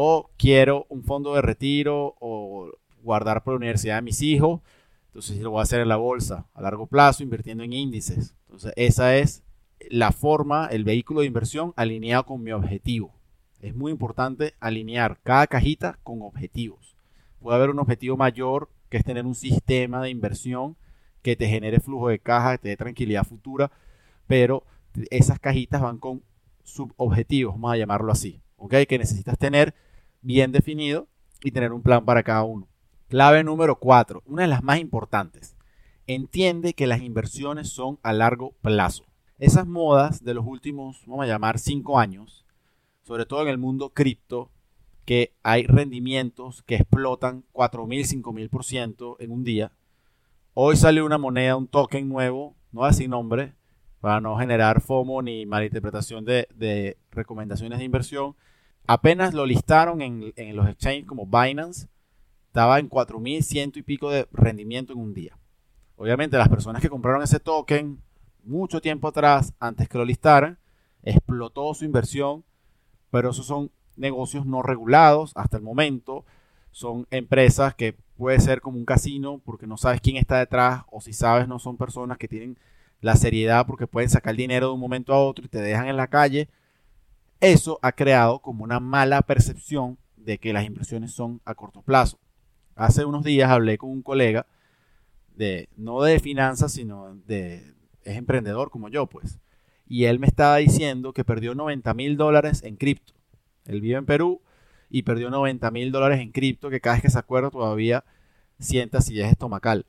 O 0.00 0.30
quiero 0.36 0.86
un 0.90 1.02
fondo 1.02 1.34
de 1.34 1.42
retiro 1.42 2.14
o 2.20 2.70
guardar 3.02 3.42
por 3.42 3.54
la 3.54 3.56
universidad 3.56 3.96
de 3.96 4.02
mis 4.02 4.22
hijos, 4.22 4.60
entonces 5.06 5.40
lo 5.40 5.50
voy 5.50 5.58
a 5.58 5.64
hacer 5.64 5.80
en 5.80 5.88
la 5.88 5.96
bolsa 5.96 6.46
a 6.54 6.62
largo 6.62 6.86
plazo, 6.86 7.24
invirtiendo 7.24 7.64
en 7.64 7.72
índices. 7.72 8.36
Entonces 8.46 8.72
esa 8.76 9.16
es 9.16 9.42
la 9.90 10.12
forma, 10.12 10.68
el 10.68 10.84
vehículo 10.84 11.22
de 11.22 11.26
inversión 11.26 11.72
alineado 11.74 12.26
con 12.26 12.44
mi 12.44 12.52
objetivo. 12.52 13.12
Es 13.58 13.74
muy 13.74 13.90
importante 13.90 14.54
alinear 14.60 15.18
cada 15.24 15.48
cajita 15.48 15.98
con 16.04 16.22
objetivos. 16.22 16.94
Puede 17.40 17.56
haber 17.56 17.70
un 17.70 17.80
objetivo 17.80 18.16
mayor 18.16 18.68
que 18.90 18.98
es 18.98 19.04
tener 19.04 19.26
un 19.26 19.34
sistema 19.34 20.00
de 20.00 20.10
inversión 20.10 20.76
que 21.22 21.34
te 21.34 21.48
genere 21.48 21.80
flujo 21.80 22.08
de 22.08 22.20
caja, 22.20 22.52
que 22.52 22.62
te 22.62 22.68
dé 22.68 22.76
tranquilidad 22.76 23.24
futura, 23.24 23.72
pero 24.28 24.62
esas 25.10 25.40
cajitas 25.40 25.82
van 25.82 25.98
con 25.98 26.22
subobjetivos, 26.62 27.54
vamos 27.54 27.72
a 27.72 27.76
llamarlo 27.78 28.12
así, 28.12 28.40
¿ok? 28.58 28.74
Que 28.88 28.98
necesitas 28.98 29.36
tener 29.36 29.74
bien 30.20 30.52
definido 30.52 31.08
y 31.42 31.50
tener 31.50 31.72
un 31.72 31.82
plan 31.82 32.04
para 32.04 32.22
cada 32.22 32.42
uno. 32.44 32.68
Clave 33.08 33.42
número 33.44 33.78
4, 33.78 34.22
una 34.26 34.42
de 34.42 34.48
las 34.48 34.62
más 34.62 34.78
importantes. 34.78 35.56
Entiende 36.06 36.74
que 36.74 36.86
las 36.86 37.02
inversiones 37.02 37.70
son 37.70 37.98
a 38.02 38.12
largo 38.12 38.52
plazo. 38.60 39.04
Esas 39.38 39.66
modas 39.66 40.24
de 40.24 40.34
los 40.34 40.44
últimos, 40.46 41.02
vamos 41.06 41.24
a 41.24 41.28
llamar, 41.28 41.58
5 41.58 41.98
años, 41.98 42.44
sobre 43.02 43.24
todo 43.24 43.42
en 43.42 43.48
el 43.48 43.58
mundo 43.58 43.90
cripto, 43.90 44.50
que 45.04 45.32
hay 45.42 45.64
rendimientos 45.66 46.62
que 46.62 46.74
explotan 46.74 47.44
4.000, 47.52 48.22
5.000% 48.22 49.16
en 49.20 49.30
un 49.30 49.44
día. 49.44 49.72
Hoy 50.52 50.76
sale 50.76 51.00
una 51.00 51.16
moneda, 51.16 51.56
un 51.56 51.68
token 51.68 52.08
nuevo, 52.08 52.56
no 52.72 52.84
así 52.84 53.08
nombre, 53.08 53.54
para 54.00 54.20
no 54.20 54.36
generar 54.36 54.80
FOMO 54.80 55.22
ni 55.22 55.46
malinterpretación 55.46 56.24
de, 56.24 56.48
de 56.54 56.98
recomendaciones 57.10 57.78
de 57.78 57.84
inversión. 57.84 58.34
Apenas 58.90 59.34
lo 59.34 59.44
listaron 59.44 60.00
en, 60.00 60.32
los 60.56 60.66
exchanges 60.66 61.04
como 61.04 61.26
Binance, 61.26 61.88
estaba 62.46 62.78
en 62.78 62.88
4.100 62.88 63.76
y 63.76 63.82
pico 63.82 64.10
de 64.10 64.26
rendimiento 64.32 64.94
en 64.94 64.98
un 64.98 65.12
día. 65.12 65.36
Obviamente 65.96 66.38
las 66.38 66.48
personas 66.48 66.80
que 66.80 66.88
compraron 66.88 67.22
ese 67.22 67.38
token 67.38 68.00
mucho 68.44 68.80
tiempo 68.80 69.08
atrás, 69.08 69.52
antes 69.60 69.90
que 69.90 69.98
lo 69.98 70.06
listaran, 70.06 70.56
explotó 71.02 71.74
su 71.74 71.84
inversión, 71.84 72.44
pero 73.10 73.28
esos 73.28 73.44
son 73.44 73.70
negocios 73.96 74.46
no 74.46 74.62
regulados 74.62 75.32
hasta 75.34 75.58
el 75.58 75.62
momento. 75.62 76.24
Son 76.70 77.06
empresas 77.10 77.74
que 77.74 77.94
puede 78.16 78.40
ser 78.40 78.62
como 78.62 78.78
un 78.78 78.86
casino 78.86 79.38
porque 79.44 79.66
no 79.66 79.76
sabes 79.76 80.00
quién 80.00 80.16
está 80.16 80.38
detrás 80.38 80.84
o 80.90 81.02
si 81.02 81.12
sabes 81.12 81.46
no 81.46 81.58
son 81.58 81.76
personas 81.76 82.16
que 82.16 82.26
tienen 82.26 82.58
la 83.02 83.16
seriedad 83.16 83.66
porque 83.66 83.86
pueden 83.86 84.08
sacar 84.08 84.34
dinero 84.34 84.68
de 84.68 84.72
un 84.72 84.80
momento 84.80 85.12
a 85.12 85.22
otro 85.22 85.44
y 85.44 85.48
te 85.48 85.60
dejan 85.60 85.88
en 85.88 85.98
la 85.98 86.06
calle. 86.06 86.48
Eso 87.40 87.78
ha 87.82 87.92
creado 87.92 88.40
como 88.40 88.64
una 88.64 88.80
mala 88.80 89.22
percepción 89.22 89.98
de 90.16 90.38
que 90.38 90.52
las 90.52 90.64
inversiones 90.64 91.12
son 91.12 91.40
a 91.44 91.54
corto 91.54 91.82
plazo. 91.82 92.18
Hace 92.74 93.04
unos 93.04 93.24
días 93.24 93.50
hablé 93.50 93.78
con 93.78 93.90
un 93.90 94.02
colega 94.02 94.46
de 95.36 95.68
no 95.76 96.02
de 96.02 96.18
finanzas, 96.20 96.72
sino 96.72 97.14
de 97.26 97.74
es 98.02 98.16
emprendedor 98.16 98.70
como 98.70 98.88
yo, 98.88 99.06
pues. 99.06 99.38
Y 99.86 100.04
él 100.04 100.18
me 100.18 100.26
estaba 100.26 100.56
diciendo 100.56 101.12
que 101.12 101.24
perdió 101.24 101.54
90 101.54 101.94
mil 101.94 102.16
dólares 102.16 102.62
en 102.62 102.76
cripto. 102.76 103.14
Él 103.64 103.80
vive 103.80 103.96
en 103.96 104.06
Perú 104.06 104.42
y 104.90 105.02
perdió 105.02 105.30
90 105.30 105.70
mil 105.70 105.92
dólares 105.92 106.20
en 106.20 106.32
cripto 106.32 106.70
que 106.70 106.80
cada 106.80 106.96
vez 106.96 107.02
que 107.02 107.10
se 107.10 107.18
acuerda 107.18 107.50
todavía 107.50 108.04
sienta 108.58 109.00
si 109.00 109.20
es 109.20 109.30
estomacal. 109.30 109.86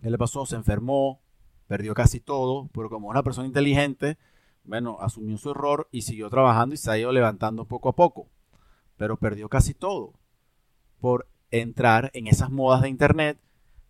¿Qué 0.00 0.10
le 0.10 0.18
pasó? 0.18 0.46
Se 0.46 0.56
enfermó, 0.56 1.20
perdió 1.66 1.94
casi 1.94 2.20
todo, 2.20 2.68
pero 2.72 2.88
como 2.90 3.08
una 3.08 3.22
persona 3.22 3.46
inteligente, 3.46 4.18
bueno, 4.64 4.98
asumió 5.00 5.36
su 5.38 5.50
error 5.50 5.88
y 5.92 6.02
siguió 6.02 6.30
trabajando 6.30 6.74
y 6.74 6.78
se 6.78 6.90
ha 6.90 6.98
ido 6.98 7.12
levantando 7.12 7.66
poco 7.66 7.90
a 7.90 7.94
poco. 7.94 8.28
Pero 8.96 9.16
perdió 9.16 9.48
casi 9.48 9.74
todo 9.74 10.14
por 11.00 11.28
entrar 11.50 12.10
en 12.14 12.26
esas 12.26 12.50
modas 12.50 12.82
de 12.82 12.88
internet 12.88 13.38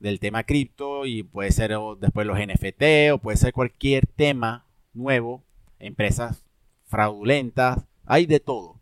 del 0.01 0.21
tema 0.21 0.43
cripto 0.43 1.07
y 1.07 1.23
puede 1.23 1.53
ser 1.53 1.75
después 1.99 2.27
los 2.27 2.39
NFT 2.39 3.13
o 3.13 3.19
puede 3.19 3.37
ser 3.37 3.53
cualquier 3.53 4.07
tema 4.07 4.67
nuevo, 4.93 5.43
empresas 5.79 6.45
fraudulentas, 6.85 7.87
hay 8.05 8.27
de 8.27 8.41
todo. 8.41 8.81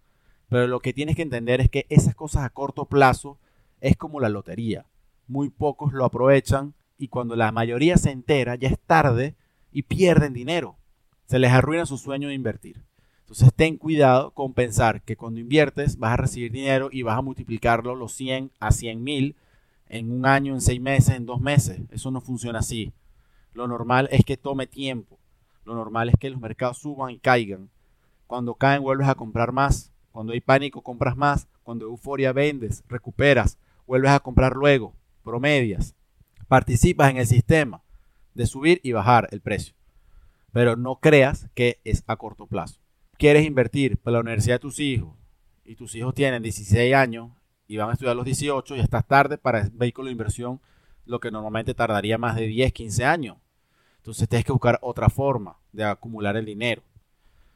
Pero 0.48 0.66
lo 0.66 0.80
que 0.80 0.92
tienes 0.92 1.16
que 1.16 1.22
entender 1.22 1.60
es 1.60 1.70
que 1.70 1.86
esas 1.88 2.14
cosas 2.14 2.44
a 2.44 2.50
corto 2.50 2.86
plazo 2.86 3.38
es 3.80 3.96
como 3.96 4.20
la 4.20 4.28
lotería. 4.28 4.86
Muy 5.26 5.48
pocos 5.48 5.92
lo 5.92 6.04
aprovechan 6.04 6.74
y 6.98 7.08
cuando 7.08 7.36
la 7.36 7.52
mayoría 7.52 7.96
se 7.96 8.10
entera 8.10 8.54
ya 8.56 8.68
es 8.68 8.78
tarde 8.78 9.34
y 9.70 9.82
pierden 9.82 10.34
dinero. 10.34 10.76
Se 11.32 11.38
les 11.38 11.50
arruina 11.50 11.86
su 11.86 11.96
sueño 11.96 12.28
de 12.28 12.34
invertir. 12.34 12.84
Entonces 13.20 13.54
ten 13.56 13.78
cuidado 13.78 14.32
con 14.32 14.52
pensar 14.52 15.00
que 15.00 15.16
cuando 15.16 15.40
inviertes 15.40 15.96
vas 15.96 16.12
a 16.12 16.16
recibir 16.18 16.52
dinero 16.52 16.90
y 16.92 17.00
vas 17.00 17.16
a 17.16 17.22
multiplicarlo 17.22 17.94
los 17.94 18.12
100 18.12 18.50
a 18.60 18.70
100 18.70 19.02
mil 19.02 19.36
en 19.88 20.12
un 20.12 20.26
año, 20.26 20.52
en 20.52 20.60
seis 20.60 20.78
meses, 20.78 21.14
en 21.16 21.24
dos 21.24 21.40
meses. 21.40 21.80
Eso 21.90 22.10
no 22.10 22.20
funciona 22.20 22.58
así. 22.58 22.92
Lo 23.54 23.66
normal 23.66 24.10
es 24.12 24.26
que 24.26 24.36
tome 24.36 24.66
tiempo. 24.66 25.18
Lo 25.64 25.74
normal 25.74 26.10
es 26.10 26.16
que 26.20 26.28
los 26.28 26.38
mercados 26.38 26.76
suban 26.76 27.12
y 27.12 27.18
caigan. 27.18 27.70
Cuando 28.26 28.52
caen 28.52 28.82
vuelves 28.82 29.08
a 29.08 29.14
comprar 29.14 29.52
más. 29.52 29.90
Cuando 30.10 30.34
hay 30.34 30.42
pánico 30.42 30.82
compras 30.82 31.16
más. 31.16 31.48
Cuando 31.62 31.86
hay 31.86 31.92
euforia 31.92 32.34
vendes, 32.34 32.84
recuperas, 32.90 33.56
vuelves 33.86 34.10
a 34.10 34.20
comprar 34.20 34.54
luego, 34.54 34.92
promedias. 35.24 35.94
Participas 36.46 37.10
en 37.10 37.16
el 37.16 37.26
sistema 37.26 37.80
de 38.34 38.44
subir 38.44 38.82
y 38.82 38.92
bajar 38.92 39.28
el 39.30 39.40
precio. 39.40 39.74
Pero 40.52 40.76
no 40.76 41.00
creas 41.00 41.48
que 41.54 41.80
es 41.84 42.04
a 42.06 42.16
corto 42.16 42.46
plazo 42.46 42.82
quieres 43.22 43.46
invertir 43.46 43.98
para 43.98 44.14
la 44.14 44.20
universidad 44.22 44.56
de 44.56 44.58
tus 44.58 44.80
hijos 44.80 45.14
y 45.64 45.76
tus 45.76 45.94
hijos 45.94 46.12
tienen 46.12 46.42
16 46.42 46.92
años 46.92 47.30
y 47.68 47.76
van 47.76 47.90
a 47.90 47.92
estudiar 47.92 48.16
los 48.16 48.24
18 48.24 48.74
y 48.74 48.80
estás 48.80 49.06
tarde 49.06 49.38
para 49.38 49.60
el 49.60 49.70
vehículo 49.70 50.06
de 50.06 50.12
inversión, 50.12 50.60
lo 51.04 51.20
que 51.20 51.30
normalmente 51.30 51.72
tardaría 51.72 52.18
más 52.18 52.34
de 52.34 52.48
10, 52.48 52.72
15 52.72 53.04
años. 53.04 53.36
Entonces 53.98 54.28
tienes 54.28 54.44
que 54.44 54.50
buscar 54.50 54.80
otra 54.82 55.08
forma 55.08 55.56
de 55.70 55.84
acumular 55.84 56.36
el 56.36 56.46
dinero. 56.46 56.82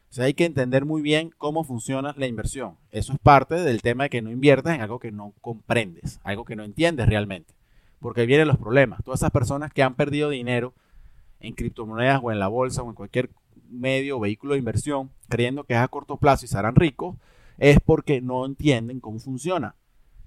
O 0.09 0.13
sea, 0.13 0.27
hay 0.27 0.35
que 0.35 0.45
entender 0.45 0.85
muy 0.85 1.03
bien 1.03 1.31
cómo 1.37 1.65
funciona 1.65 2.15
la 2.17 2.29
inversión. 2.29 2.79
Eso 2.93 3.13
es 3.13 3.19
parte 3.19 3.57
del 3.57 3.83
tema 3.83 4.05
de 4.05 4.11
que 4.11 4.23
no 4.23 4.31
inviertas 4.31 4.73
en 4.73 4.83
algo 4.83 5.01
que 5.01 5.11
no 5.11 5.35
comprendes, 5.41 6.21
algo 6.23 6.45
que 6.45 6.55
no 6.55 6.63
entiendes 6.63 7.09
realmente. 7.09 7.55
Porque 7.99 8.25
vienen 8.25 8.47
los 8.47 8.57
problemas. 8.57 9.03
Todas 9.03 9.19
esas 9.19 9.33
personas 9.33 9.73
que 9.73 9.83
han 9.83 9.97
perdido 9.97 10.31
dinero 10.31 10.75
en 11.40 11.55
criptomonedas 11.55 12.20
o 12.22 12.33
en 12.33 12.38
la 12.38 12.49
bolsa 12.49 12.83
o 12.83 12.88
en 12.88 12.94
cualquier 12.94 13.31
medio 13.68 14.16
o 14.16 14.20
vehículo 14.20 14.53
de 14.53 14.59
inversión 14.59 15.11
creyendo 15.29 15.64
que 15.64 15.75
es 15.75 15.81
a 15.81 15.88
corto 15.88 16.16
plazo 16.18 16.44
y 16.44 16.49
serán 16.49 16.77
ricos, 16.77 17.16
es 17.59 17.79
porque 17.81 18.20
no 18.20 18.44
entienden 18.44 19.01
cómo 19.01 19.18
funciona. 19.18 19.75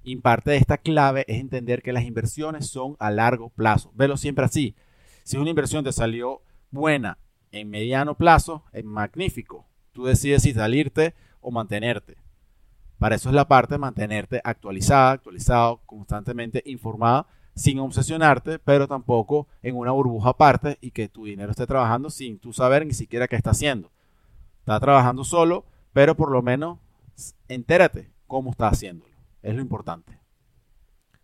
Y 0.04 0.16
parte 0.18 0.52
de 0.52 0.58
esta 0.58 0.78
clave 0.78 1.26
es 1.28 1.40
entender 1.40 1.82
que 1.82 1.94
las 1.94 2.04
inversiones 2.04 2.68
son 2.68 2.96
a 3.00 3.12
largo 3.12 3.50
plazo. 3.50 3.92
Velo 3.96 4.18
siempre 4.18 4.46
así. 4.46 4.76
Si 5.24 5.38
una 5.38 5.50
inversión 5.50 5.84
te 5.84 5.92
salió 5.92 6.42
buena 6.72 7.18
en 7.52 7.70
mediano 7.70 8.16
plazo, 8.16 8.64
es 8.72 8.84
magnífico. 8.84 9.68
Tú 9.92 10.06
decides 10.06 10.44
si 10.44 10.54
salirte 10.54 11.14
o 11.42 11.52
mantenerte. 11.52 12.18
Para 12.98 13.16
eso 13.16 13.30
es 13.30 13.36
la 13.36 13.48
parte 13.48 13.76
de 13.76 13.80
mantenerte 13.80 14.42
actualizada, 14.44 15.12
actualizado, 15.12 15.82
constantemente 15.86 16.62
informada 16.66 17.28
sin 17.56 17.80
obsesionarte, 17.80 18.60
pero 18.60 18.88
tampoco 18.88 19.48
en 19.62 19.76
una 19.76 19.92
burbuja 19.92 20.30
aparte 20.30 20.78
y 20.82 20.92
que 20.92 21.10
tu 21.10 21.26
dinero 21.26 21.52
esté 21.52 21.68
trabajando 21.68 22.10
sin 22.10 22.40
tú 22.40 22.54
saber 22.54 22.86
ni 22.86 22.94
siquiera 22.94 23.28
qué 23.28 23.36
está 23.36 23.52
haciendo. 23.52 23.92
Está 24.60 24.80
trabajando 24.80 25.24
solo, 25.24 25.66
pero 25.94 26.16
por 26.16 26.32
lo 26.32 26.42
menos 26.42 26.80
entérate 27.48 28.10
cómo 28.28 28.52
está 28.52 28.68
haciéndolo. 28.68 29.12
Es 29.42 29.56
lo 29.56 29.62
importante. 29.62 30.20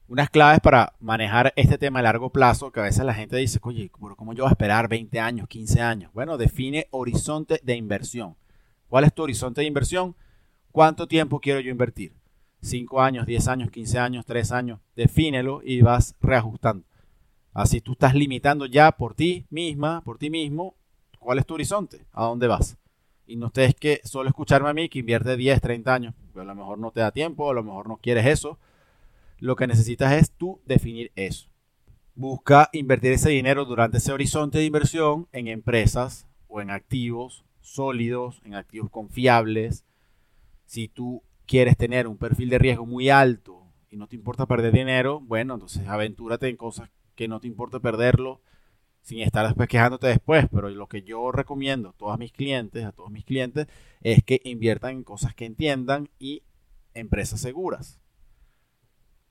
Unas 0.08 0.30
claves 0.30 0.60
para 0.60 0.94
manejar 1.00 1.52
este 1.56 1.78
tema 1.80 2.00
a 2.00 2.04
largo 2.04 2.30
plazo, 2.30 2.72
que 2.72 2.80
a 2.80 2.84
veces 2.84 3.04
la 3.06 3.14
gente 3.14 3.38
dice, 3.38 3.60
oye, 3.64 3.90
¿cómo 3.90 4.34
yo 4.34 4.44
voy 4.44 4.50
a 4.50 4.52
esperar 4.52 4.88
20 4.88 5.20
años, 5.20 5.48
15 5.48 5.82
años? 5.82 6.12
Bueno, 6.14 6.38
define 6.38 6.88
horizonte 6.92 7.60
de 7.64 7.76
inversión. 7.76 8.36
¿Cuál 8.88 9.06
es 9.06 9.14
tu 9.14 9.24
horizonte 9.24 9.62
de 9.62 9.68
inversión? 9.68 10.16
¿Cuánto 10.72 11.08
tiempo 11.08 11.40
quiero 11.40 11.60
yo 11.60 11.72
invertir? 11.72 12.14
5 12.66 13.02
años, 13.02 13.26
10 13.26 13.48
años, 13.48 13.72
15 13.72 14.00
años, 14.00 14.26
3 14.26 14.52
años, 14.52 14.80
defínelo 14.96 15.62
y 15.64 15.82
vas 15.82 16.16
reajustando. 16.20 16.86
Así 17.54 17.80
tú 17.80 17.94
estás 17.94 18.16
limitando 18.16 18.66
ya 18.66 18.92
por 18.92 19.14
ti 19.14 19.46
misma, 19.50 20.02
por 20.02 20.18
ti 20.18 20.30
mismo, 20.30 20.76
cuál 21.20 21.40
es 21.40 21.46
tu 21.46 21.54
horizonte, 21.54 22.06
a 22.12 22.26
dónde 22.26 22.48
vas. 22.48 22.78
Y 23.28 23.38
no 23.38 23.48
estés 23.48 23.76
que 23.76 24.02
solo 24.04 24.30
escucharme 24.30 24.70
a 24.70 24.74
mí 24.74 24.90
que 24.90 25.00
invierte 25.00 25.38
10, 25.38 25.62
30 25.62 25.94
años, 25.94 26.14
a 26.36 26.44
lo 26.44 26.56
mejor 26.56 26.78
no 26.80 26.92
te 26.92 27.00
da 27.00 27.12
tiempo, 27.12 27.50
a 27.50 27.54
lo 27.54 27.64
mejor 27.64 27.88
no 27.88 27.98
quieres 27.98 28.26
eso. 28.26 28.60
Lo 29.40 29.56
que 29.56 29.68
necesitas 29.68 30.14
es 30.14 30.32
tú 30.32 30.60
definir 30.66 31.12
eso. 31.16 31.48
Busca 32.16 32.70
invertir 32.74 33.12
ese 33.14 33.30
dinero 33.30 33.66
durante 33.66 33.98
ese 33.98 34.12
horizonte 34.12 34.58
de 34.58 34.66
inversión 34.66 35.28
en 35.32 35.48
empresas 35.48 36.28
o 36.48 36.62
en 36.62 36.72
activos 36.72 37.46
sólidos, 37.62 38.42
en 38.46 38.56
activos 38.56 38.90
confiables. 38.90 39.86
Si 40.66 40.88
tú 40.88 41.22
quieres 41.46 41.78
tener 41.78 42.08
un 42.08 42.18
perfil 42.18 42.50
de 42.50 42.60
riesgo 42.60 42.86
muy 42.86 43.10
alto 43.10 43.64
y 43.90 43.98
no 43.98 44.08
te 44.08 44.16
importa 44.16 44.46
perder 44.46 44.74
dinero, 44.74 45.22
bueno, 45.22 45.54
entonces 45.54 45.88
aventúrate 45.88 46.48
en 46.50 46.58
cosas 46.58 46.90
que 47.16 47.28
no 47.28 47.40
te 47.40 47.48
importa 47.48 47.80
perderlo 47.80 48.42
sin 49.02 49.20
estar 49.20 49.46
después 49.46 49.70
quejándote 49.70 50.08
después. 50.08 50.48
Pero 50.52 50.70
lo 50.70 50.88
que 50.88 51.04
yo 51.04 51.32
recomiendo 51.32 51.90
a 51.90 51.94
todos 51.94 52.18
mis 52.18 52.32
clientes, 52.32 52.84
a 52.84 52.92
todos 52.92 53.12
mis 53.12 53.24
clientes, 53.24 53.68
es 54.02 54.24
que 54.24 54.42
inviertan 54.44 54.92
en 54.92 55.04
cosas 55.04 55.34
que 55.36 55.46
entiendan 55.46 56.10
y 56.20 56.44
empresas 56.94 57.40
seguras. 57.40 58.00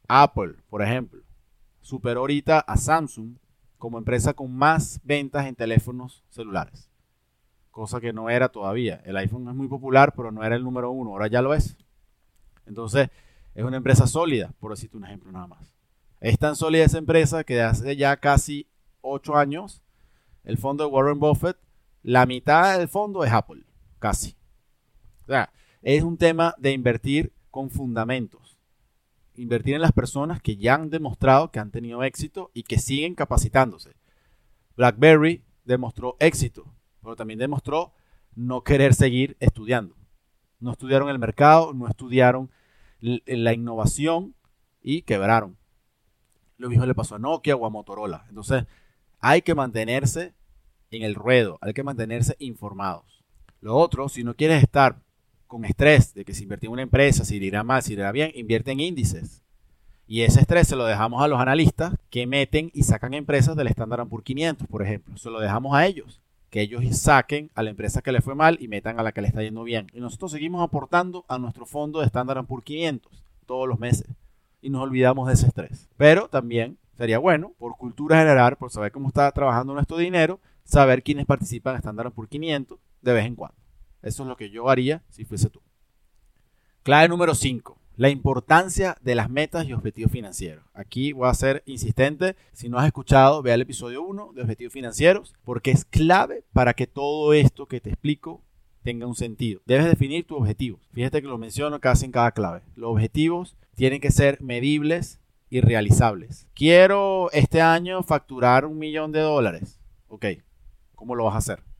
Apple, 0.09 0.55
por 0.68 0.83
ejemplo, 0.83 1.22
superó 1.81 2.20
ahorita 2.20 2.61
a 2.61 2.77
Samsung 2.77 3.37
como 3.79 3.98
empresa 3.98 4.35
con 4.35 4.55
más 4.55 5.00
ventas 5.03 5.46
en 5.46 5.57
teléfonos 5.57 6.24
celulares. 6.31 6.90
Cosa 7.70 8.00
que 8.00 8.12
no 8.12 8.31
era 8.31 8.48
todavía. 8.50 9.03
El 9.05 9.16
iPhone 9.16 9.48
es 9.48 9.55
muy 9.55 9.66
popular, 9.66 10.14
pero 10.16 10.31
no 10.31 10.44
era 10.44 10.55
el 10.55 10.62
número 10.62 10.90
uno. 10.92 11.11
Ahora 11.11 11.27
ya 11.27 11.42
lo 11.42 11.53
es. 11.53 11.77
Entonces, 12.66 13.09
es 13.55 13.64
una 13.64 13.77
empresa 13.77 14.07
sólida, 14.07 14.53
por 14.59 14.72
decirte 14.72 14.96
un 14.96 15.05
ejemplo 15.05 15.31
nada 15.31 15.46
más. 15.46 15.74
Es 16.20 16.38
tan 16.38 16.57
sólida 16.57 16.85
esa 16.85 16.98
empresa 16.98 17.44
que 17.44 17.61
hace 17.61 17.96
ya 17.96 18.16
casi 18.16 18.66
8 19.03 19.37
años, 19.37 19.83
el 20.42 20.59
fondo 20.59 20.85
de 20.85 20.90
Warren 20.90 21.20
Buffett, 21.20 21.59
la 22.03 22.27
mitad 22.27 22.79
del 22.79 22.88
fondo 22.88 23.24
es 23.24 23.33
Apple, 23.33 23.62
casi. 23.98 24.37
O 25.22 25.27
sea, 25.27 25.53
es 25.83 26.03
un 26.03 26.16
tema 26.16 26.55
de 26.59 26.72
invertir 26.72 27.33
con 27.50 27.70
fundamentos. 27.70 28.59
Invertir 29.37 29.74
en 29.74 29.83
las 29.83 29.92
personas 29.92 30.40
que 30.40 30.57
ya 30.57 30.74
han 30.74 30.90
demostrado 30.90 31.50
que 31.50 31.59
han 31.59 31.70
tenido 31.70 32.03
éxito 32.03 32.50
y 32.55 32.62
que 32.62 32.79
siguen 32.79 33.14
capacitándose. 33.14 33.94
BlackBerry 34.77 35.44
demostró 35.64 36.16
éxito, 36.20 36.74
pero 37.03 37.16
también 37.16 37.38
demostró 37.38 37.92
no 38.35 38.62
querer 38.62 38.94
seguir 38.94 39.37
estudiando 39.40 39.96
no 40.60 40.72
estudiaron 40.72 41.08
el 41.08 41.18
mercado, 41.18 41.72
no 41.74 41.88
estudiaron 41.88 42.50
la 43.00 43.52
innovación 43.52 44.34
y 44.82 45.02
quebraron. 45.02 45.56
Lo 46.56 46.68
mismo 46.68 46.86
le 46.86 46.94
pasó 46.94 47.16
a 47.16 47.18
Nokia 47.18 47.56
o 47.56 47.66
a 47.66 47.70
Motorola. 47.70 48.24
Entonces, 48.28 48.64
hay 49.20 49.42
que 49.42 49.54
mantenerse 49.54 50.32
en 50.90 51.02
el 51.02 51.14
ruedo, 51.14 51.58
hay 51.60 51.74
que 51.74 51.82
mantenerse 51.82 52.36
informados. 52.38 53.24
Lo 53.60 53.76
otro, 53.76 54.08
si 54.08 54.24
no 54.24 54.34
quieres 54.34 54.62
estar 54.62 55.00
con 55.46 55.64
estrés 55.64 56.14
de 56.14 56.24
que 56.24 56.34
si 56.34 56.44
invertir 56.44 56.68
en 56.68 56.74
una 56.74 56.82
empresa, 56.82 57.24
si 57.24 57.36
irá 57.36 57.62
mal, 57.62 57.82
si 57.82 57.94
irá 57.94 58.12
bien, 58.12 58.30
invierte 58.34 58.72
en 58.72 58.80
índices. 58.80 59.42
Y 60.06 60.22
ese 60.22 60.40
estrés 60.40 60.68
se 60.68 60.76
lo 60.76 60.84
dejamos 60.84 61.22
a 61.22 61.28
los 61.28 61.40
analistas 61.40 61.94
que 62.10 62.26
meten 62.26 62.70
y 62.74 62.82
sacan 62.82 63.14
empresas 63.14 63.56
del 63.56 63.68
Standard 63.68 64.06
Poor's 64.08 64.24
500, 64.24 64.68
por 64.68 64.82
ejemplo. 64.82 65.16
Se 65.16 65.30
lo 65.30 65.40
dejamos 65.40 65.74
a 65.74 65.86
ellos 65.86 66.20
que 66.54 66.60
ellos 66.60 66.84
saquen 66.96 67.50
a 67.56 67.64
la 67.64 67.70
empresa 67.70 68.00
que 68.00 68.12
le 68.12 68.20
fue 68.20 68.36
mal 68.36 68.58
y 68.60 68.68
metan 68.68 69.00
a 69.00 69.02
la 69.02 69.10
que 69.10 69.20
le 69.20 69.26
está 69.26 69.42
yendo 69.42 69.64
bien. 69.64 69.88
Y 69.92 69.98
nosotros 69.98 70.30
seguimos 70.30 70.62
aportando 70.62 71.24
a 71.26 71.36
nuestro 71.36 71.66
fondo 71.66 71.98
de 71.98 72.06
Standard 72.06 72.46
Poor's 72.46 72.64
500 72.64 73.24
todos 73.44 73.66
los 73.66 73.80
meses. 73.80 74.06
Y 74.62 74.70
nos 74.70 74.82
olvidamos 74.82 75.26
de 75.26 75.34
ese 75.34 75.48
estrés. 75.48 75.88
Pero 75.96 76.28
también 76.28 76.78
sería 76.96 77.18
bueno, 77.18 77.54
por 77.58 77.76
cultura 77.76 78.20
general, 78.20 78.56
por 78.56 78.70
saber 78.70 78.92
cómo 78.92 79.08
está 79.08 79.32
trabajando 79.32 79.74
nuestro 79.74 79.96
dinero, 79.96 80.38
saber 80.62 81.02
quiénes 81.02 81.26
participan 81.26 81.74
en 81.74 81.78
Standard 81.78 82.12
Poor's 82.12 82.30
500 82.30 82.78
de 83.02 83.12
vez 83.12 83.26
en 83.26 83.34
cuando. 83.34 83.56
Eso 84.02 84.22
es 84.22 84.28
lo 84.28 84.36
que 84.36 84.48
yo 84.48 84.70
haría 84.70 85.02
si 85.08 85.24
fuese 85.24 85.50
tú. 85.50 85.60
Clave 86.84 87.08
número 87.08 87.34
5. 87.34 87.76
La 87.96 88.09
importancia 88.09 88.96
de 89.02 89.14
las 89.14 89.30
metas 89.30 89.68
y 89.68 89.72
objetivos 89.72 90.11
financieros. 90.11 90.64
Aquí 90.74 91.12
voy 91.12 91.28
a 91.28 91.35
ser 91.35 91.62
insistente. 91.64 92.35
Si 92.52 92.68
no 92.68 92.76
has 92.78 92.87
escuchado, 92.87 93.40
vea 93.40 93.54
el 93.54 93.61
episodio 93.61 94.02
1 94.02 94.33
de 94.35 94.42
objetivos 94.42 94.72
financieros, 94.72 95.33
porque 95.44 95.70
es 95.70 95.85
clave 95.85 96.42
para 96.52 96.74
que 96.74 96.88
todo 96.88 97.33
esto 97.33 97.66
que 97.66 97.80
te 97.80 97.90
explico 97.90 98.42
tenga 98.83 99.07
un 99.07 99.14
sentido. 99.14 99.61
Debes 99.64 99.87
definir 99.87 100.26
tus 100.26 100.38
objetivos. 100.38 100.80
Fíjate 100.92 101.22
que 101.22 101.28
lo 101.28 101.38
menciono 101.38 101.78
casi 101.80 102.07
en 102.07 102.11
cada 102.11 102.33
clave. 102.33 102.62
Los 102.74 102.90
objetivos 102.90 103.54
tienen 103.76 104.00
que 104.00 104.11
ser 104.11 104.42
medibles 104.42 105.20
y 105.48 105.61
realizables. 105.61 106.48
Quiero 106.52 107.30
este 107.30 107.61
año 107.61 108.02
facturar 108.02 108.66
un 108.66 108.76
millón 108.76 109.12
de 109.12 109.20
dólares. 109.20 109.78
Ok, 110.09 110.26
¿cómo 110.96 111.14
lo 111.14 111.24
vas 111.24 111.37
a 111.37 111.38
hacer? 111.38 111.73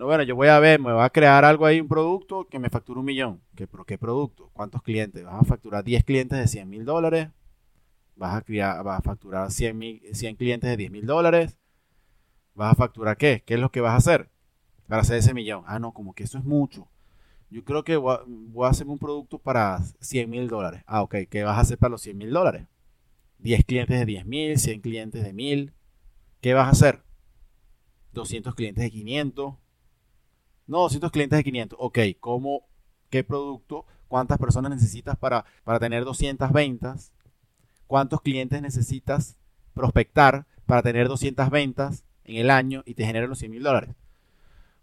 No, 0.00 0.06
bueno, 0.06 0.22
yo 0.22 0.34
voy 0.34 0.48
a 0.48 0.58
ver, 0.58 0.80
me 0.80 0.92
va 0.92 1.04
a 1.04 1.10
crear 1.10 1.44
algo 1.44 1.66
ahí, 1.66 1.78
un 1.78 1.86
producto 1.86 2.46
que 2.48 2.58
me 2.58 2.70
facture 2.70 2.98
un 2.98 3.04
millón. 3.04 3.42
¿Qué, 3.54 3.66
¿Pero 3.66 3.84
qué 3.84 3.98
producto? 3.98 4.48
¿Cuántos 4.54 4.82
clientes? 4.82 5.22
¿Vas 5.22 5.42
a 5.42 5.44
facturar 5.44 5.84
10 5.84 6.04
clientes 6.04 6.38
de 6.38 6.48
100 6.48 6.70
mil 6.70 6.86
dólares? 6.86 7.28
¿Vas 8.16 8.34
a, 8.34 8.40
crear, 8.40 8.82
vas 8.82 8.98
a 8.98 9.02
facturar 9.02 9.50
100, 9.50 10.00
100 10.14 10.36
clientes 10.36 10.70
de 10.70 10.78
10 10.78 10.90
mil 10.90 11.04
dólares? 11.04 11.58
¿Vas 12.54 12.72
a 12.72 12.76
facturar 12.76 13.18
qué? 13.18 13.42
¿Qué 13.44 13.52
es 13.52 13.60
lo 13.60 13.70
que 13.70 13.82
vas 13.82 13.92
a 13.92 13.96
hacer 13.96 14.30
para 14.88 15.02
hacer 15.02 15.18
ese 15.18 15.34
millón? 15.34 15.64
Ah, 15.66 15.78
no, 15.78 15.92
como 15.92 16.14
que 16.14 16.24
eso 16.24 16.38
es 16.38 16.44
mucho. 16.44 16.88
Yo 17.50 17.62
creo 17.62 17.84
que 17.84 17.98
voy 17.98 18.14
a, 18.14 18.20
voy 18.26 18.66
a 18.68 18.70
hacer 18.70 18.86
un 18.86 18.98
producto 18.98 19.38
para 19.38 19.80
100 20.00 20.30
mil 20.30 20.48
dólares. 20.48 20.82
Ah, 20.86 21.02
ok. 21.02 21.16
¿Qué 21.28 21.42
vas 21.42 21.58
a 21.58 21.60
hacer 21.60 21.76
para 21.76 21.90
los 21.90 22.00
100 22.00 22.16
mil 22.16 22.30
dólares? 22.30 22.66
10 23.40 23.66
clientes 23.66 23.98
de 23.98 24.06
10 24.06 24.24
mil, 24.24 24.58
100 24.58 24.80
clientes 24.80 25.22
de 25.22 25.34
1000. 25.34 25.74
¿Qué 26.40 26.54
vas 26.54 26.68
a 26.68 26.70
hacer? 26.70 27.02
200 28.14 28.54
clientes 28.54 28.82
de 28.82 28.90
500 28.90 29.56
No, 30.70 30.82
200 30.82 31.10
clientes 31.10 31.36
de 31.36 31.42
500. 31.42 31.78
Ok, 31.82 31.98
¿cómo, 32.20 32.62
qué 33.10 33.24
producto, 33.24 33.86
cuántas 34.06 34.38
personas 34.38 34.70
necesitas 34.70 35.16
para, 35.16 35.44
para 35.64 35.80
tener 35.80 36.04
200 36.04 36.52
ventas? 36.52 37.12
¿Cuántos 37.88 38.20
clientes 38.20 38.62
necesitas 38.62 39.36
prospectar 39.74 40.46
para 40.66 40.82
tener 40.82 41.08
200 41.08 41.50
ventas 41.50 42.04
en 42.22 42.36
el 42.36 42.50
año 42.50 42.84
y 42.86 42.94
te 42.94 43.04
generen 43.04 43.28
los 43.28 43.40
100 43.40 43.50
mil 43.50 43.64
dólares? 43.64 43.96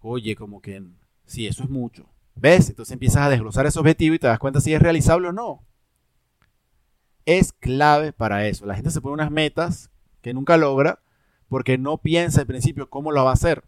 Oye, 0.01 0.35
como 0.35 0.61
que 0.61 0.83
sí, 1.25 1.47
eso 1.47 1.63
es 1.63 1.69
mucho. 1.69 2.09
¿Ves? 2.35 2.67
Entonces 2.67 2.91
empiezas 2.91 3.23
a 3.23 3.29
desglosar 3.29 3.65
ese 3.65 3.79
objetivo 3.79 4.13
y 4.13 4.19
te 4.19 4.27
das 4.27 4.39
cuenta 4.39 4.59
si 4.59 4.73
es 4.73 4.81
realizable 4.81 5.29
o 5.29 5.31
no. 5.31 5.63
Es 7.25 7.53
clave 7.53 8.11
para 8.11 8.45
eso. 8.45 8.65
La 8.65 8.75
gente 8.75 8.91
se 8.91 8.99
pone 8.99 9.13
unas 9.13 9.31
metas 9.31 9.89
que 10.21 10.33
nunca 10.33 10.57
logra 10.57 10.99
porque 11.47 11.77
no 11.77 11.97
piensa 11.97 12.41
al 12.41 12.47
principio 12.47 12.89
cómo 12.89 13.13
lo 13.13 13.23
va 13.23 13.29
a 13.29 13.35
hacer. 13.35 13.63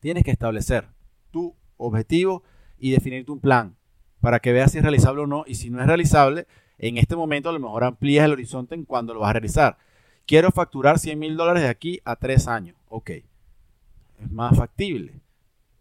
Tienes 0.00 0.22
que 0.22 0.32
establecer 0.32 0.99
tu 1.30 1.54
objetivo 1.76 2.42
y 2.78 2.90
definirte 2.90 3.32
un 3.32 3.40
plan 3.40 3.76
para 4.20 4.40
que 4.40 4.52
veas 4.52 4.72
si 4.72 4.78
es 4.78 4.82
realizable 4.82 5.22
o 5.22 5.26
no. 5.26 5.44
Y 5.46 5.54
si 5.54 5.70
no 5.70 5.80
es 5.80 5.86
realizable, 5.86 6.46
en 6.78 6.98
este 6.98 7.16
momento 7.16 7.48
a 7.48 7.52
lo 7.52 7.60
mejor 7.60 7.84
amplías 7.84 8.24
el 8.24 8.32
horizonte 8.32 8.74
en 8.74 8.84
cuando 8.84 9.14
lo 9.14 9.20
vas 9.20 9.30
a 9.30 9.34
realizar. 9.34 9.78
Quiero 10.26 10.50
facturar 10.50 10.98
100 10.98 11.18
mil 11.18 11.36
dólares 11.36 11.62
de 11.62 11.68
aquí 11.68 12.00
a 12.04 12.16
tres 12.16 12.46
años. 12.46 12.76
Ok, 12.88 13.10
es 13.10 14.30
más 14.30 14.56
factible. 14.56 15.20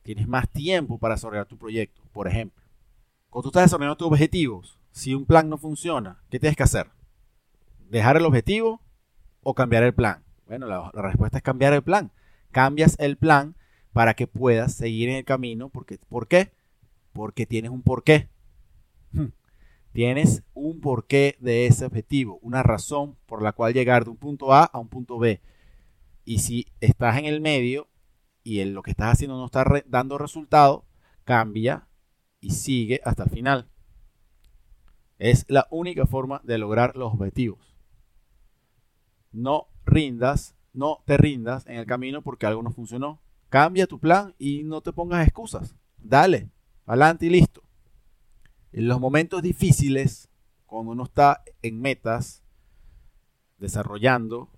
Tienes 0.02 0.28
más 0.28 0.50
tiempo 0.50 0.98
para 0.98 1.16
desarrollar 1.16 1.46
tu 1.46 1.58
proyecto, 1.58 2.02
por 2.12 2.28
ejemplo. 2.28 2.64
Cuando 3.30 3.44
tú 3.44 3.50
estás 3.50 3.66
desarrollando 3.66 3.98
tus 3.98 4.08
objetivos, 4.08 4.80
si 4.92 5.14
un 5.14 5.26
plan 5.26 5.50
no 5.50 5.58
funciona, 5.58 6.20
¿qué 6.30 6.40
tienes 6.40 6.58
que 6.58 6.64
hacer? 6.64 6.88
¿Dejar 7.90 8.18
el 8.18 8.26
objetivo 8.26 8.82
o 9.44 9.54
cambiar 9.54 9.84
el 9.84 9.94
plan? 9.94 10.24
Bueno, 10.48 10.66
la, 10.66 10.92
respuesta 10.94 11.38
es 11.38 11.44
cambiar 11.44 11.74
el 11.74 11.84
plan. 11.84 12.12
Cambias 12.52 12.96
el 13.00 13.18
plan 13.18 13.56
para 13.94 14.14
que 14.14 14.28
puedas 14.28 14.74
seguir 14.74 15.10
en 15.10 15.16
el 15.16 15.26
camino. 15.26 15.70
Porque, 15.70 15.98
¿Por 16.10 16.28
qué? 16.28 16.52
Porque 17.14 17.46
tienes 17.46 17.72
un 17.72 17.82
porqué. 17.82 18.30
Hmm. 19.12 19.28
Tienes 19.92 20.44
un 20.54 20.82
porqué 20.82 21.38
de 21.40 21.66
ese 21.66 21.86
objetivo, 21.86 22.40
una 22.42 22.62
razón 22.62 23.18
por 23.26 23.42
la 23.42 23.54
cual 23.54 23.74
llegar 23.74 24.04
de 24.04 24.12
un 24.12 24.18
punto 24.18 24.54
A 24.54 24.64
a 24.64 24.78
un 24.80 24.88
punto 24.88 25.18
B. 25.18 25.42
Y 26.26 26.40
si 26.40 26.68
estás 26.80 27.18
en 27.18 27.26
el 27.26 27.42
medio 27.42 27.88
y 28.44 28.64
lo 28.66 28.84
que 28.84 28.92
estás 28.92 29.14
haciendo 29.14 29.38
no 29.38 29.46
está 29.46 29.66
dando 29.88 30.18
resultado, 30.18 30.86
cambia 31.24 31.88
y 32.40 32.52
sigue 32.52 33.02
hasta 33.04 33.24
el 33.24 33.30
final. 33.30 33.70
Es 35.18 35.46
la 35.50 35.68
única 35.72 36.06
forma 36.06 36.42
de 36.44 36.58
lograr 36.58 36.96
los 36.96 37.14
objetivos. 37.14 37.76
No 39.32 39.68
rindas, 39.86 40.56
no 40.72 41.04
te 41.06 41.18
rindas 41.18 41.66
en 41.68 41.78
el 41.78 41.86
camino 41.86 42.22
porque 42.22 42.46
algo 42.46 42.64
no 42.64 42.72
funcionó. 42.72 43.22
Cambia 43.50 43.88
tu 43.88 44.00
plan 44.00 44.36
y 44.38 44.64
no 44.64 44.82
te 44.82 44.94
pongas 44.94 45.28
excusas. 45.28 45.76
Dale, 45.98 46.50
adelante 46.86 47.26
y 47.26 47.30
listo. 47.30 47.64
En 48.72 48.88
los 48.88 49.00
momentos 49.00 49.42
difíciles, 49.42 50.30
cuando 50.66 50.92
uno 50.92 51.04
está 51.04 51.44
en 51.62 51.82
metas, 51.82 52.44
desarrollando, 53.58 54.50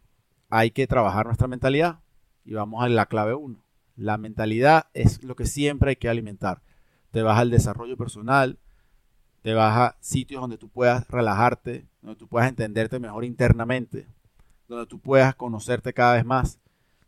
hay 0.49 0.71
que 0.71 0.87
trabajar 0.87 1.25
nuestra 1.25 1.47
mentalidad. 1.47 2.01
Y 2.43 2.53
vamos 2.53 2.83
a 2.83 2.89
la 2.89 3.05
clave 3.05 3.33
1. 3.33 3.63
La 3.95 4.17
mentalidad 4.17 4.87
es 4.93 5.23
lo 5.23 5.35
que 5.35 5.45
siempre 5.45 5.91
hay 5.91 5.95
que 5.95 6.09
alimentar. 6.09 6.61
Te 7.11 7.21
vas 7.21 7.39
al 7.39 7.49
desarrollo 7.49 7.97
personal, 7.97 8.59
te 9.41 9.53
vas 9.53 9.77
a 9.77 9.97
sitios 9.99 10.41
donde 10.41 10.57
tú 10.57 10.69
puedas 10.69 11.07
relajarte, 11.09 11.87
donde 12.01 12.17
tú 12.17 12.27
puedas 12.27 12.47
entenderte 12.47 12.99
mejor 12.99 13.25
internamente, 13.25 14.07
donde 14.67 14.85
tú 14.85 14.99
puedas 14.99 15.35
conocerte 15.35 15.93
cada 15.93 16.13
vez 16.13 16.25
más, 16.25 16.59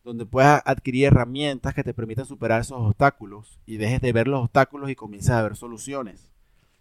donde 0.04 0.26
puedas 0.26 0.62
adquirir 0.66 1.06
herramientas 1.06 1.74
que 1.74 1.84
te 1.84 1.94
permitan 1.94 2.26
superar 2.26 2.62
esos 2.62 2.80
obstáculos 2.80 3.60
y 3.66 3.78
dejes 3.78 4.02
de 4.02 4.12
ver 4.12 4.28
los 4.28 4.44
obstáculos 4.44 4.90
y 4.90 4.96
comiences 4.96 5.32
a 5.32 5.42
ver 5.42 5.56
soluciones. 5.56 6.32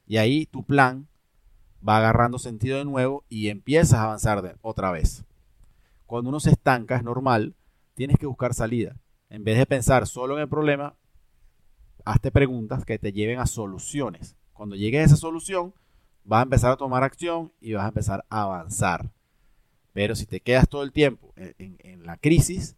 Y 0.06 0.16
ahí 0.16 0.46
tu 0.46 0.64
plan 0.64 1.06
va 1.86 1.98
agarrando 1.98 2.38
sentido 2.38 2.78
de 2.78 2.84
nuevo 2.84 3.24
y 3.28 3.48
empiezas 3.48 3.94
a 3.94 4.04
avanzar 4.04 4.58
otra 4.62 4.90
vez. 4.90 5.24
Cuando 6.06 6.30
uno 6.30 6.40
se 6.40 6.50
estanca, 6.50 6.96
es 6.96 7.04
normal, 7.04 7.54
tienes 7.94 8.18
que 8.18 8.26
buscar 8.26 8.54
salida. 8.54 8.96
En 9.30 9.44
vez 9.44 9.56
de 9.56 9.66
pensar 9.66 10.06
solo 10.06 10.34
en 10.36 10.42
el 10.42 10.48
problema, 10.48 10.94
hazte 12.04 12.30
preguntas 12.30 12.84
que 12.84 12.98
te 12.98 13.12
lleven 13.12 13.38
a 13.38 13.46
soluciones. 13.46 14.36
Cuando 14.52 14.76
llegues 14.76 15.00
a 15.00 15.04
esa 15.06 15.16
solución, 15.16 15.72
vas 16.24 16.40
a 16.40 16.42
empezar 16.42 16.72
a 16.72 16.76
tomar 16.76 17.02
acción 17.02 17.52
y 17.60 17.72
vas 17.72 17.84
a 17.84 17.88
empezar 17.88 18.24
a 18.28 18.42
avanzar. 18.42 19.10
Pero 19.92 20.14
si 20.14 20.26
te 20.26 20.40
quedas 20.40 20.68
todo 20.68 20.82
el 20.82 20.92
tiempo 20.92 21.32
en, 21.36 22.04
la 22.04 22.16
crisis, 22.16 22.76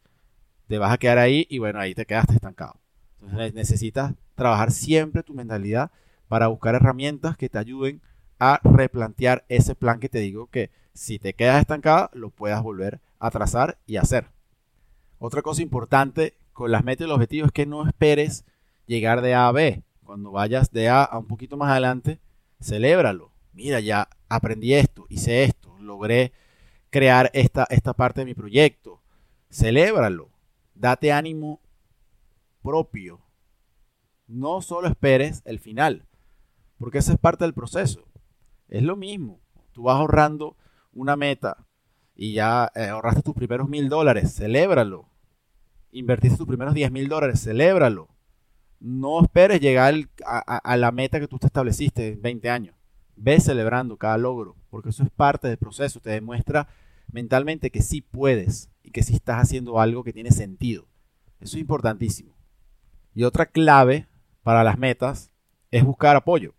te 0.66 0.79
vas 0.79 0.92
a 0.92 0.98
quedar 0.98 1.18
ahí 1.18 1.46
y 1.50 1.59
bueno, 1.59 1.81
ahí 1.81 1.94
te 1.94 2.07
quedaste 2.07 2.35
estancado. 2.35 2.81
Entonces 3.20 3.55
necesitas 3.55 4.14
trabajar 4.35 4.70
siempre 4.70 5.22
tu 5.22 5.35
mentalidad 5.35 5.90
para 6.29 6.48
buscar 6.48 6.74
herramientas 6.74 7.37
que 7.37 7.48
te 7.48 7.59
ayuden 7.59 8.03
a 8.38 8.61
replantear 8.62 9.44
ese 9.48 9.74
plan 9.74 10.00
que 10.00 10.09
te 10.09 10.18
digo 10.18 10.48
que 10.48 10.70
si 10.92 11.18
te 11.18 11.35
quedas 11.35 11.61
estancado, 11.61 12.11
lo 12.12 12.31
puedas 12.31 12.62
volver 12.62 13.00
a 13.18 13.31
trazar 13.31 13.79
y 13.87 13.96
hacer. 13.96 14.27
Otra 15.18 15.42
cosa 15.42 15.62
importante 15.62 16.35
con 16.53 16.70
las 16.70 16.85
metas 16.85 17.07
y 17.07 17.09
los 17.09 17.16
objetivos 17.16 17.48
es 17.48 17.53
que 17.53 17.66
no 17.66 17.87
esperes 17.87 18.44
llegar 18.87 19.20
de 19.20 19.35
A 19.35 19.48
a 19.48 19.53
B. 19.53 19.83
Cuando 20.05 20.33
vayas 20.33 20.70
de 20.70 20.88
A 20.88 21.03
a 21.03 21.18
un 21.18 21.27
poquito 21.27 21.57
más 21.57 21.70
adelante, 21.70 22.20
celébralo. 22.61 23.33
Mira, 23.53 23.81
ya 23.81 24.09
aprendí 24.29 24.74
esto, 24.74 25.07
hice 25.09 25.44
esto, 25.44 25.77
logré 25.81 26.33
crear 26.90 27.31
esta, 27.33 27.66
esta 27.70 27.94
parte 27.94 28.20
de 28.20 28.27
mi 28.27 28.35
proyecto. 28.35 29.00
Celébralo. 29.50 30.33
Date 30.74 31.12
ánimo 31.12 31.60
propio. 32.62 33.20
No 34.26 34.62
solo 34.62 34.88
esperes 34.88 35.42
el 35.44 35.58
final, 35.58 36.06
porque 36.78 36.98
esa 36.98 37.12
es 37.12 37.18
parte 37.18 37.44
del 37.44 37.54
proceso. 37.54 38.08
Es 38.68 38.82
lo 38.82 38.96
mismo. 38.96 39.40
Tú 39.72 39.84
vas 39.84 39.96
ahorrando 39.96 40.56
una 40.92 41.16
meta 41.16 41.66
y 42.14 42.34
ya 42.34 42.70
eh, 42.74 42.87
ahorraste 42.87 43.22
tus 43.22 43.34
primeros 43.34 43.68
mil 43.68 43.88
dólares, 43.88 44.34
celébralo 44.34 45.10
invertiste 45.94 46.37
tus 46.37 46.46
primeros 46.46 46.74
10 46.74 46.90
mil 46.92 47.08
dólares, 47.08 47.42
celébralo. 47.42 48.08
No 48.80 49.22
esperes 49.22 49.60
llegar 49.60 49.94
a, 50.26 50.76
la 50.76 50.92
meta 50.92 51.20
que 51.20 51.28
tú 51.28 51.38
te 51.38 51.46
estableciste 51.46 52.08
en 52.08 52.22
20 52.22 52.50
años. 52.50 52.76
Ve 53.16 53.40
celebrando 53.40 53.96
cada 53.96 54.18
logro, 54.18 54.56
porque 54.68 54.90
eso 54.90 55.04
es 55.04 55.10
parte 55.10 55.48
del 55.48 55.56
proceso. 55.56 56.00
Te 56.00 56.10
demuestra 56.10 56.68
mentalmente 57.10 57.70
que 57.70 57.80
sí 57.80 58.02
puedes 58.02 58.70
y 58.84 58.92
que 58.92 59.02
sí 59.02 59.14
estás 59.14 59.42
haciendo 59.42 59.80
algo 59.80 60.04
que 60.04 60.12
tiene 60.12 60.30
sentido. 60.30 60.86
Eso 61.40 61.56
es 61.56 61.60
importantísimo. 61.62 62.36
Y 63.14 63.24
otra 63.24 63.46
clave 63.46 64.06
para 64.44 64.62
las 64.62 64.78
metas 64.78 65.32
es 65.72 65.82
buscar 65.84 66.14
apoyo. 66.14 66.54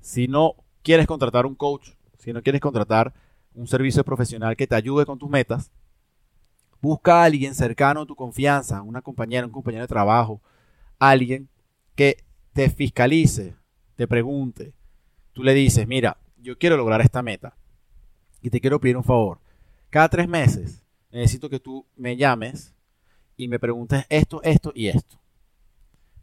Si 0.00 0.28
no 0.28 0.54
quieres 0.82 1.08
contratar 1.08 1.46
un 1.46 1.56
coach, 1.56 1.90
si 2.18 2.32
no 2.32 2.42
quieres 2.42 2.60
contratar 2.60 3.12
un 3.54 3.66
servicio 3.66 4.04
profesional 4.04 4.56
que 4.56 4.68
te 4.68 4.76
ayude 4.76 5.04
con 5.04 5.18
tus 5.18 5.28
metas, 5.28 5.72
Busca 6.80 7.20
a 7.20 7.24
alguien 7.24 7.54
cercano 7.54 8.02
a 8.02 8.06
tu 8.06 8.16
confianza, 8.16 8.80
una 8.80 9.02
compañera, 9.02 9.46
un 9.46 9.52
compañero 9.52 9.84
de 9.84 9.88
trabajo, 9.88 10.40
alguien 10.98 11.48
que 11.94 12.24
te 12.54 12.70
fiscalice, 12.70 13.54
te 13.96 14.08
pregunte. 14.08 14.72
Tú 15.32 15.42
le 15.42 15.52
dices, 15.52 15.86
mira, 15.86 16.16
yo 16.38 16.56
quiero 16.56 16.78
lograr 16.78 17.02
esta 17.02 17.22
meta 17.22 17.54
y 18.40 18.48
te 18.48 18.60
quiero 18.60 18.80
pedir 18.80 18.96
un 18.96 19.04
favor. 19.04 19.40
Cada 19.90 20.08
tres 20.08 20.26
meses 20.26 20.82
necesito 21.10 21.48
que 21.48 21.60
tú 21.60 21.86
me 21.96 22.16
llames 22.16 22.74
y 23.36 23.48
me 23.48 23.58
preguntes 23.58 24.04
esto, 24.08 24.42
esto 24.42 24.72
y 24.74 24.88
esto. 24.88 25.18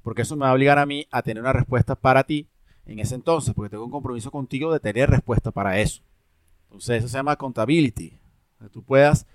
Porque 0.04 0.22
eso 0.22 0.36
me 0.36 0.46
va 0.46 0.52
a 0.52 0.54
obligar 0.54 0.80
a 0.80 0.86
mí 0.86 1.08
a 1.12 1.22
tener 1.22 1.42
una 1.42 1.54
respuesta 1.54 1.96
para 1.96 2.24
ti 2.24 2.48
en 2.86 3.00
ese 3.00 3.16
entonces, 3.16 3.54
porque 3.54 3.70
tengo 3.70 3.84
un 3.84 3.92
compromiso 3.92 4.32
contigo 4.32 4.72
de 4.72 4.80
tener 4.80 5.10
respuesta 5.10 5.52
para 5.52 5.80
eso. 5.80 6.02
Entonces 6.64 7.00
eso 7.00 7.08
se 7.08 7.18
llama 7.18 7.34
accountability. 7.34 8.18
Que 8.60 8.70
tú 8.70 8.84
puedas 8.84 9.28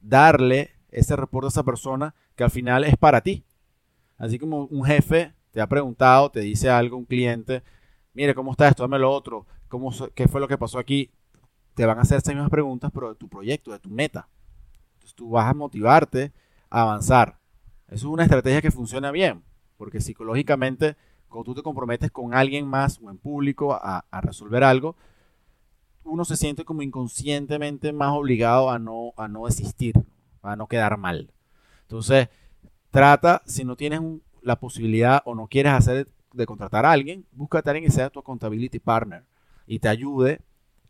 darle 0.00 0.70
ese 0.90 1.16
reporte 1.16 1.46
a 1.46 1.48
esa 1.48 1.62
persona 1.62 2.14
que 2.36 2.44
al 2.44 2.50
final 2.50 2.84
es 2.84 2.96
para 2.96 3.20
ti. 3.20 3.44
Así 4.16 4.38
como 4.38 4.64
un 4.64 4.84
jefe 4.84 5.32
te 5.52 5.60
ha 5.60 5.66
preguntado, 5.66 6.30
te 6.30 6.40
dice 6.40 6.68
algo, 6.68 6.96
un 6.96 7.04
cliente, 7.04 7.62
mire, 8.12 8.34
¿cómo 8.34 8.52
está 8.52 8.68
esto? 8.68 8.82
Dame 8.82 8.98
lo 8.98 9.10
otro, 9.10 9.46
¿Cómo, 9.68 9.92
¿qué 10.14 10.28
fue 10.28 10.40
lo 10.40 10.48
que 10.48 10.58
pasó 10.58 10.78
aquí? 10.78 11.10
Te 11.74 11.86
van 11.86 11.98
a 11.98 12.02
hacer 12.02 12.18
esas 12.18 12.34
mismas 12.34 12.50
preguntas, 12.50 12.90
pero 12.92 13.10
de 13.10 13.14
tu 13.14 13.28
proyecto, 13.28 13.70
de 13.70 13.78
tu 13.78 13.90
meta. 13.90 14.28
Tú 15.14 15.30
vas 15.30 15.50
a 15.50 15.54
motivarte 15.54 16.32
a 16.70 16.82
avanzar. 16.82 17.38
Eso 17.88 18.08
es 18.08 18.12
una 18.12 18.24
estrategia 18.24 18.60
que 18.60 18.70
funciona 18.70 19.10
bien, 19.10 19.42
porque 19.76 20.00
psicológicamente, 20.00 20.96
cuando 21.28 21.44
tú 21.44 21.54
te 21.54 21.62
comprometes 21.62 22.10
con 22.10 22.34
alguien 22.34 22.66
más 22.66 23.00
o 23.02 23.10
en 23.10 23.18
público 23.18 23.72
a, 23.72 24.04
resolver 24.20 24.62
algo, 24.62 24.96
uno 26.04 26.24
se 26.24 26.36
siente 26.36 26.64
como 26.64 26.82
inconscientemente 26.82 27.92
más 27.92 28.12
obligado 28.12 28.70
a 28.70 28.78
no, 28.78 29.12
a 29.16 29.28
no 29.28 29.46
a 30.42 30.56
no 30.56 30.66
quedar 30.66 30.96
mal. 30.98 31.32
Entonces, 31.82 32.28
trata, 32.90 33.42
si 33.46 33.64
no 33.64 33.76
tienes 33.76 34.00
la 34.42 34.56
posibilidad 34.56 35.22
o 35.24 35.34
no 35.34 35.46
quieres 35.46 35.72
hacer 35.72 36.08
de 36.32 36.46
contratar 36.46 36.84
a 36.86 36.92
alguien, 36.92 37.26
búscate 37.32 37.68
a 37.68 37.72
alguien 37.72 37.90
que 37.90 37.94
sea 37.94 38.10
tu 38.10 38.20
accountability 38.20 38.78
partner 38.78 39.24
y 39.66 39.78
te 39.78 39.88
ayude 39.88 40.40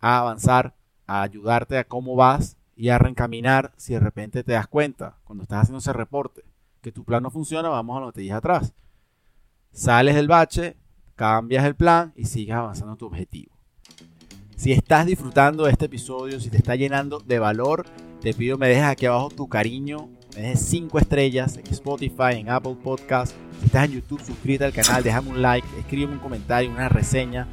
a 0.01 0.19
avanzar, 0.19 0.75
a 1.07 1.23
ayudarte 1.23 1.79
a 1.79 1.85
cómo 1.85 2.15
vas 2.17 2.58
y 2.79 2.91
a 2.91 2.99
reencaminar 2.99 3.73
si 3.77 3.93
de 3.95 4.01
repente 4.01 4.45
te 4.45 4.53
das 4.53 4.69
cuenta 4.69 5.17
cuando 5.25 5.43
estás 5.43 5.63
haciendo 5.63 5.81
ese 5.81 5.93
reporte 5.93 6.45
que 6.81 6.93
tu 6.93 7.05
plan 7.05 7.25
no 7.25 7.31
funciona, 7.31 7.69
vamos 7.69 7.97
a 7.97 8.01
lo 8.01 8.07
que 8.07 8.13
te 8.13 8.21
dije 8.21 8.35
atrás. 8.35 8.73
sales 9.73 10.15
del 10.15 10.29
bache, 10.29 10.77
cambias 11.17 11.65
el 11.65 11.75
plan 11.75 12.13
y 12.15 12.27
sigues 12.27 12.55
avanzando 12.55 12.95
tu 12.97 13.07
objetivo. 13.07 13.53
Si 14.57 14.73
estás 14.73 15.07
disfrutando 15.07 15.65
de 15.65 15.73
este 15.73 15.87
episodio, 15.87 16.39
si 16.39 16.51
te 16.51 16.57
está 16.57 16.77
llenando 16.77 17.19
de 17.19 17.41
valor, 17.41 17.85
te 18.21 18.33
pido 18.33 18.57
me 18.57 18.69
dejes 18.69 18.85
aquí 18.85 19.07
abajo 19.07 19.29
tu 19.29 19.49
cariño, 19.49 20.09
me 20.37 20.43
dejes 20.43 20.61
5 20.61 21.01
estrellas 21.01 21.57
en 21.57 21.67
Spotify, 21.67 22.35
en 22.35 22.49
Apple 22.49 22.77
Podcast. 22.83 23.35
Si 23.59 23.67
estás 23.67 23.87
en 23.87 23.93
YouTube, 23.93 24.25
suscríbete 24.25 24.67
al 24.67 24.73
canal, 24.73 25.03
déjame 25.03 25.31
un 25.31 25.43
like, 25.43 25.67
escríbeme 25.81 26.13
un 26.13 26.21
comentario, 26.21 26.71
una 26.71 26.89
reseña. 26.89 27.49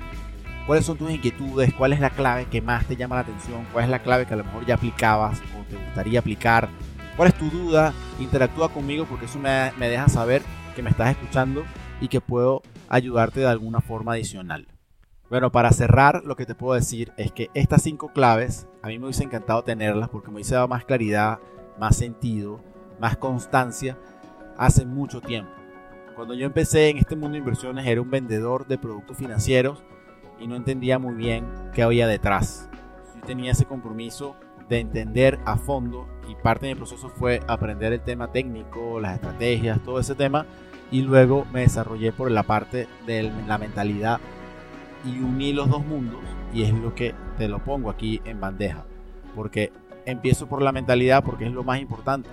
¿Cuáles 0.66 0.86
son 0.86 0.98
tus 0.98 1.12
inquietudes? 1.12 1.72
¿Cuál 1.76 1.94
es 1.94 2.00
la 2.00 2.10
clave 2.10 2.46
que 2.46 2.60
más 2.60 2.88
te 2.88 2.96
llama 2.96 3.16
la 3.16 3.22
atención? 3.22 3.68
¿Cuál 3.72 3.86
es 3.86 3.92
la 3.92 4.00
clave 4.00 4.26
que 4.26 4.34
a 4.34 4.38
lo 4.38 4.44
mejor 4.44 4.66
ya 4.66 4.74
aplicabas 4.74 5.40
o 5.40 5.64
te 5.70 5.76
gustaría 5.76 6.20
aplicar? 6.20 6.70
¿Cuál 7.16 7.28
es 7.28 7.36
tu 7.36 7.52
duda? 7.52 7.94
Interactúa 8.20 8.70
conmigo 8.70 9.06
porque 9.06 9.26
eso 9.26 9.38
me, 9.38 9.72
me 9.78 9.90
deja 9.90 10.10
saber 10.10 10.42
que 10.76 10.82
me 10.82 10.90
estás 10.90 11.12
escuchando 11.12 11.64
y 12.02 12.08
que 12.08 12.20
puedo 12.20 12.64
ayudarte 12.90 13.42
de 13.42 13.48
alguna 13.48 13.80
forma 13.80 14.14
adicional. 14.14 14.68
Bueno, 15.30 15.52
para 15.52 15.72
cerrar, 15.72 16.24
lo 16.26 16.36
que 16.36 16.48
te 16.48 16.56
puedo 16.56 16.74
decir 16.74 17.14
es 17.16 17.32
que 17.32 17.52
estas 17.54 17.84
cinco 17.84 18.12
claves, 18.12 18.68
a 18.82 18.88
mí 18.88 18.98
me 18.98 19.06
hubiese 19.06 19.24
encantado 19.24 19.64
tenerlas 19.64 20.10
porque 20.10 20.30
me 20.30 20.36
hubiese 20.36 20.56
dado 20.56 20.68
más 20.68 20.84
claridad, 20.84 21.40
más 21.80 21.96
sentido, 21.96 22.64
más 23.00 23.18
constancia 23.18 24.00
hace 24.58 24.84
mucho 24.84 25.22
tiempo. 25.22 25.52
Cuando 26.16 26.34
yo 26.34 26.48
empecé 26.48 26.90
en 26.90 26.98
este 26.98 27.16
mundo 27.16 27.34
de 27.34 27.40
inversiones 27.40 27.86
era 27.86 28.02
un 28.02 28.10
vendedor 28.10 28.66
de 28.66 28.80
productos 28.80 29.18
financieros 29.18 29.84
y 30.40 30.48
no 30.48 30.56
entendía 30.56 31.00
muy 31.00 31.16
bien 31.16 31.46
qué 31.74 31.84
había 31.84 32.08
detrás. 32.08 32.70
Yo 33.16 33.22
tenía 33.22 33.52
ese 33.52 33.66
compromiso 33.66 34.36
de 34.70 34.80
entender 34.80 35.40
a 35.46 35.58
fondo 35.58 36.08
y 36.28 36.36
parte 36.36 36.66
de 36.66 36.74
mi 36.74 36.80
proceso 36.80 37.10
fue 37.10 37.40
aprender 37.48 37.94
el 37.94 38.02
tema 38.02 38.32
técnico, 38.32 39.00
las 39.00 39.16
estrategias, 39.16 39.82
todo 39.84 40.00
ese 40.00 40.16
tema 40.16 40.46
y 40.92 41.02
luego 41.02 41.46
me 41.52 41.62
desarrollé 41.62 42.12
por 42.12 42.32
la 42.32 42.44
parte 42.44 42.88
de 43.06 43.32
la 43.48 43.58
mentalidad 43.58 44.20
y 45.06 45.20
uní 45.20 45.54
los 45.54 45.70
dos 45.70 45.86
mundos 45.86 46.22
y 46.54 46.64
es 46.64 46.74
lo 46.74 46.96
que 46.96 47.14
te 47.38 47.48
lo 47.48 47.64
pongo 47.64 47.90
aquí 47.90 48.22
en 48.26 48.40
bandeja. 48.40 48.86
Porque 49.36 49.72
empiezo 50.06 50.48
por 50.48 50.62
la 50.62 50.72
mentalidad 50.72 51.24
porque 51.24 51.46
es 51.46 51.52
lo 51.52 51.64
más 51.64 51.80
importante. 51.80 52.30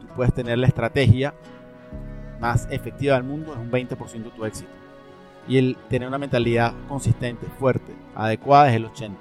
Tú 0.00 0.06
puedes 0.14 0.32
tener 0.32 0.58
la 0.58 0.66
estrategia 0.66 1.34
más 2.40 2.68
efectiva 2.70 3.14
del 3.14 3.24
mundo, 3.24 3.52
es 3.52 3.58
un 3.58 3.70
20% 3.70 4.24
de 4.24 4.30
tu 4.30 4.44
éxito. 4.44 4.70
Y 5.46 5.58
el 5.58 5.76
tener 5.88 6.08
una 6.08 6.18
mentalidad 6.18 6.72
consistente, 6.88 7.46
fuerte, 7.58 7.94
adecuada 8.14 8.70
es 8.70 8.76
el 8.76 8.86
80%. 8.86 9.16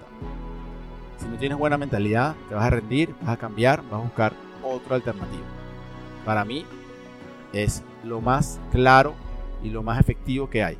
Si 1.18 1.28
no 1.28 1.38
tienes 1.38 1.58
buena 1.58 1.78
mentalidad, 1.78 2.36
te 2.50 2.56
vas 2.56 2.66
a 2.66 2.70
rendir, 2.70 3.16
vas 3.22 3.30
a 3.30 3.38
cambiar, 3.38 3.82
vas 3.84 3.94
a 3.94 4.04
buscar 4.04 4.34
otra 4.62 4.96
alternativa. 4.96 5.44
Para 6.26 6.44
mí 6.44 6.66
es 7.54 7.84
lo 8.04 8.20
más 8.22 8.60
claro 8.72 9.14
y 9.62 9.70
lo 9.70 9.84
más 9.84 10.00
efectivo 10.00 10.50
que 10.50 10.64
hay. 10.64 10.78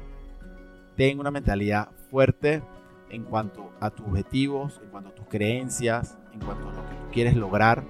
Ten 0.96 1.20
una 1.20 1.32
mentalidad 1.32 1.90
fuerte 2.12 2.62
en 3.10 3.24
cuanto 3.24 3.72
a 3.80 3.90
tus 3.90 4.06
objetivos, 4.08 4.82
en 4.84 4.90
cuanto 4.90 5.10
a 5.10 5.16
tus 5.16 5.28
creencias, 5.28 6.18
en 6.34 6.40
cuanto 6.40 6.70
a 6.70 6.74
lo 6.74 6.82
que 6.90 6.96
tú 6.96 7.12
quieres 7.12 7.36
lograr, 7.36 7.84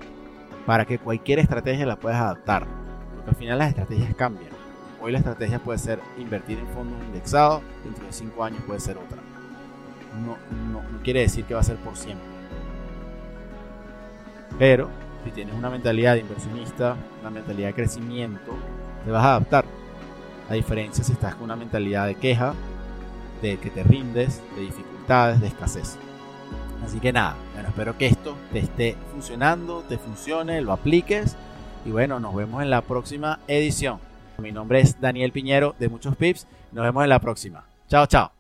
para 0.65 0.85
que 0.85 0.99
cualquier 0.99 1.39
estrategia 1.39 1.85
la 1.85 1.97
puedas 1.97 2.21
adaptar. 2.21 2.67
Porque 3.15 3.29
al 3.31 3.35
final 3.35 3.57
las 3.57 3.69
estrategias 3.69 4.13
cambian. 4.15 4.52
Hoy 5.03 5.11
la 5.11 5.17
estrategia 5.17 5.59
puede 5.59 5.79
ser 5.79 5.99
invertir 6.17 6.57
en 6.57 6.67
fondos 6.69 6.97
indexados, 7.03 7.61
dentro 7.83 8.05
de 8.05 8.13
5 8.13 8.41
años 8.41 8.61
puede 8.65 8.79
ser 8.79 8.97
otra. 8.97 9.17
No, 10.25 10.37
no, 10.71 10.81
quiere 11.03 11.19
decir 11.19 11.43
que 11.43 11.53
va 11.53 11.59
a 11.59 11.63
ser 11.63 11.75
por 11.75 11.97
siempre. 11.97 12.25
Pero 14.57 14.87
si 15.25 15.31
tienes 15.31 15.55
una 15.55 15.69
mentalidad 15.69 16.13
de 16.13 16.21
inversionista, 16.21 16.95
una 17.19 17.29
mentalidad 17.31 17.67
de 17.67 17.73
crecimiento, 17.73 18.53
te 19.03 19.11
vas 19.11 19.25
a 19.25 19.31
adaptar. 19.31 19.65
A 20.49 20.53
diferencia 20.53 21.03
si 21.03 21.11
estás 21.11 21.35
con 21.35 21.43
una 21.43 21.57
mentalidad 21.57 22.07
de 22.07 22.15
queja, 22.15 22.53
de 23.41 23.57
que 23.57 23.69
te 23.69 23.83
rindes, 23.83 24.41
de 24.55 24.61
dificultades, 24.61 25.41
de 25.41 25.47
escasez. 25.47 25.97
Así 26.85 27.01
que 27.01 27.11
nada, 27.11 27.35
bueno, 27.53 27.67
espero 27.67 27.97
que 27.97 28.07
esto 28.07 28.37
te 28.53 28.59
esté 28.59 28.95
funcionando, 29.11 29.81
te 29.81 29.97
funcione, 29.97 30.61
lo 30.61 30.71
apliques 30.71 31.35
y 31.85 31.91
bueno, 31.91 32.21
nos 32.21 32.33
vemos 32.33 32.63
en 32.63 32.69
la 32.69 32.81
próxima 32.81 33.39
edición. 33.49 33.99
Mi 34.37 34.51
nombre 34.51 34.79
es 34.81 34.99
Daniel 34.99 35.31
Piñero 35.31 35.75
de 35.79 35.89
Muchos 35.89 36.15
Pips, 36.15 36.47
nos 36.71 36.83
vemos 36.83 37.03
en 37.03 37.09
la 37.09 37.19
próxima. 37.19 37.65
Chao, 37.87 38.05
chao. 38.07 38.31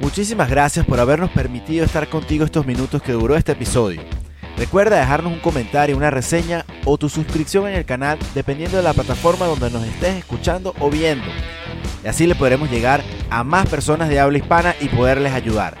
Muchísimas 0.00 0.50
gracias 0.50 0.84
por 0.84 1.00
habernos 1.00 1.30
permitido 1.30 1.84
estar 1.84 2.06
contigo 2.08 2.44
estos 2.44 2.66
minutos 2.66 3.02
que 3.02 3.12
duró 3.12 3.34
este 3.34 3.52
episodio. 3.52 4.02
Recuerda 4.56 4.98
dejarnos 4.98 5.32
un 5.32 5.40
comentario, 5.40 5.96
una 5.96 6.10
reseña 6.10 6.64
o 6.84 6.96
tu 6.96 7.08
suscripción 7.08 7.66
en 7.68 7.74
el 7.74 7.84
canal 7.84 8.18
dependiendo 8.34 8.76
de 8.76 8.82
la 8.82 8.94
plataforma 8.94 9.46
donde 9.46 9.70
nos 9.70 9.84
estés 9.84 10.16
escuchando 10.16 10.74
o 10.80 10.90
viendo. 10.90 11.26
Y 12.04 12.08
así 12.08 12.26
le 12.26 12.34
podremos 12.34 12.70
llegar 12.70 13.02
a 13.30 13.44
más 13.44 13.68
personas 13.68 14.08
de 14.08 14.20
habla 14.20 14.38
hispana 14.38 14.74
y 14.80 14.88
poderles 14.88 15.32
ayudar. 15.32 15.76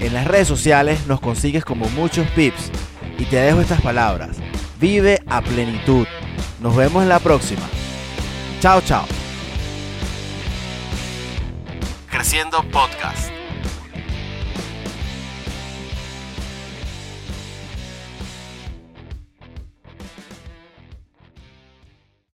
En 0.00 0.14
las 0.14 0.26
redes 0.26 0.48
sociales 0.48 1.06
nos 1.06 1.20
consigues 1.20 1.64
como 1.64 1.88
muchos 1.90 2.26
pips. 2.30 2.70
Y 3.18 3.24
te 3.24 3.36
dejo 3.36 3.60
estas 3.60 3.80
palabras. 3.80 4.36
Vive 4.80 5.20
a 5.26 5.40
plenitud. 5.42 6.06
Nos 6.60 6.76
vemos 6.76 7.02
en 7.02 7.08
la 7.08 7.18
próxima. 7.18 7.62
Chao, 8.60 8.80
chao. 8.80 9.04
Creciendo 12.10 12.62
Podcast. 12.70 13.37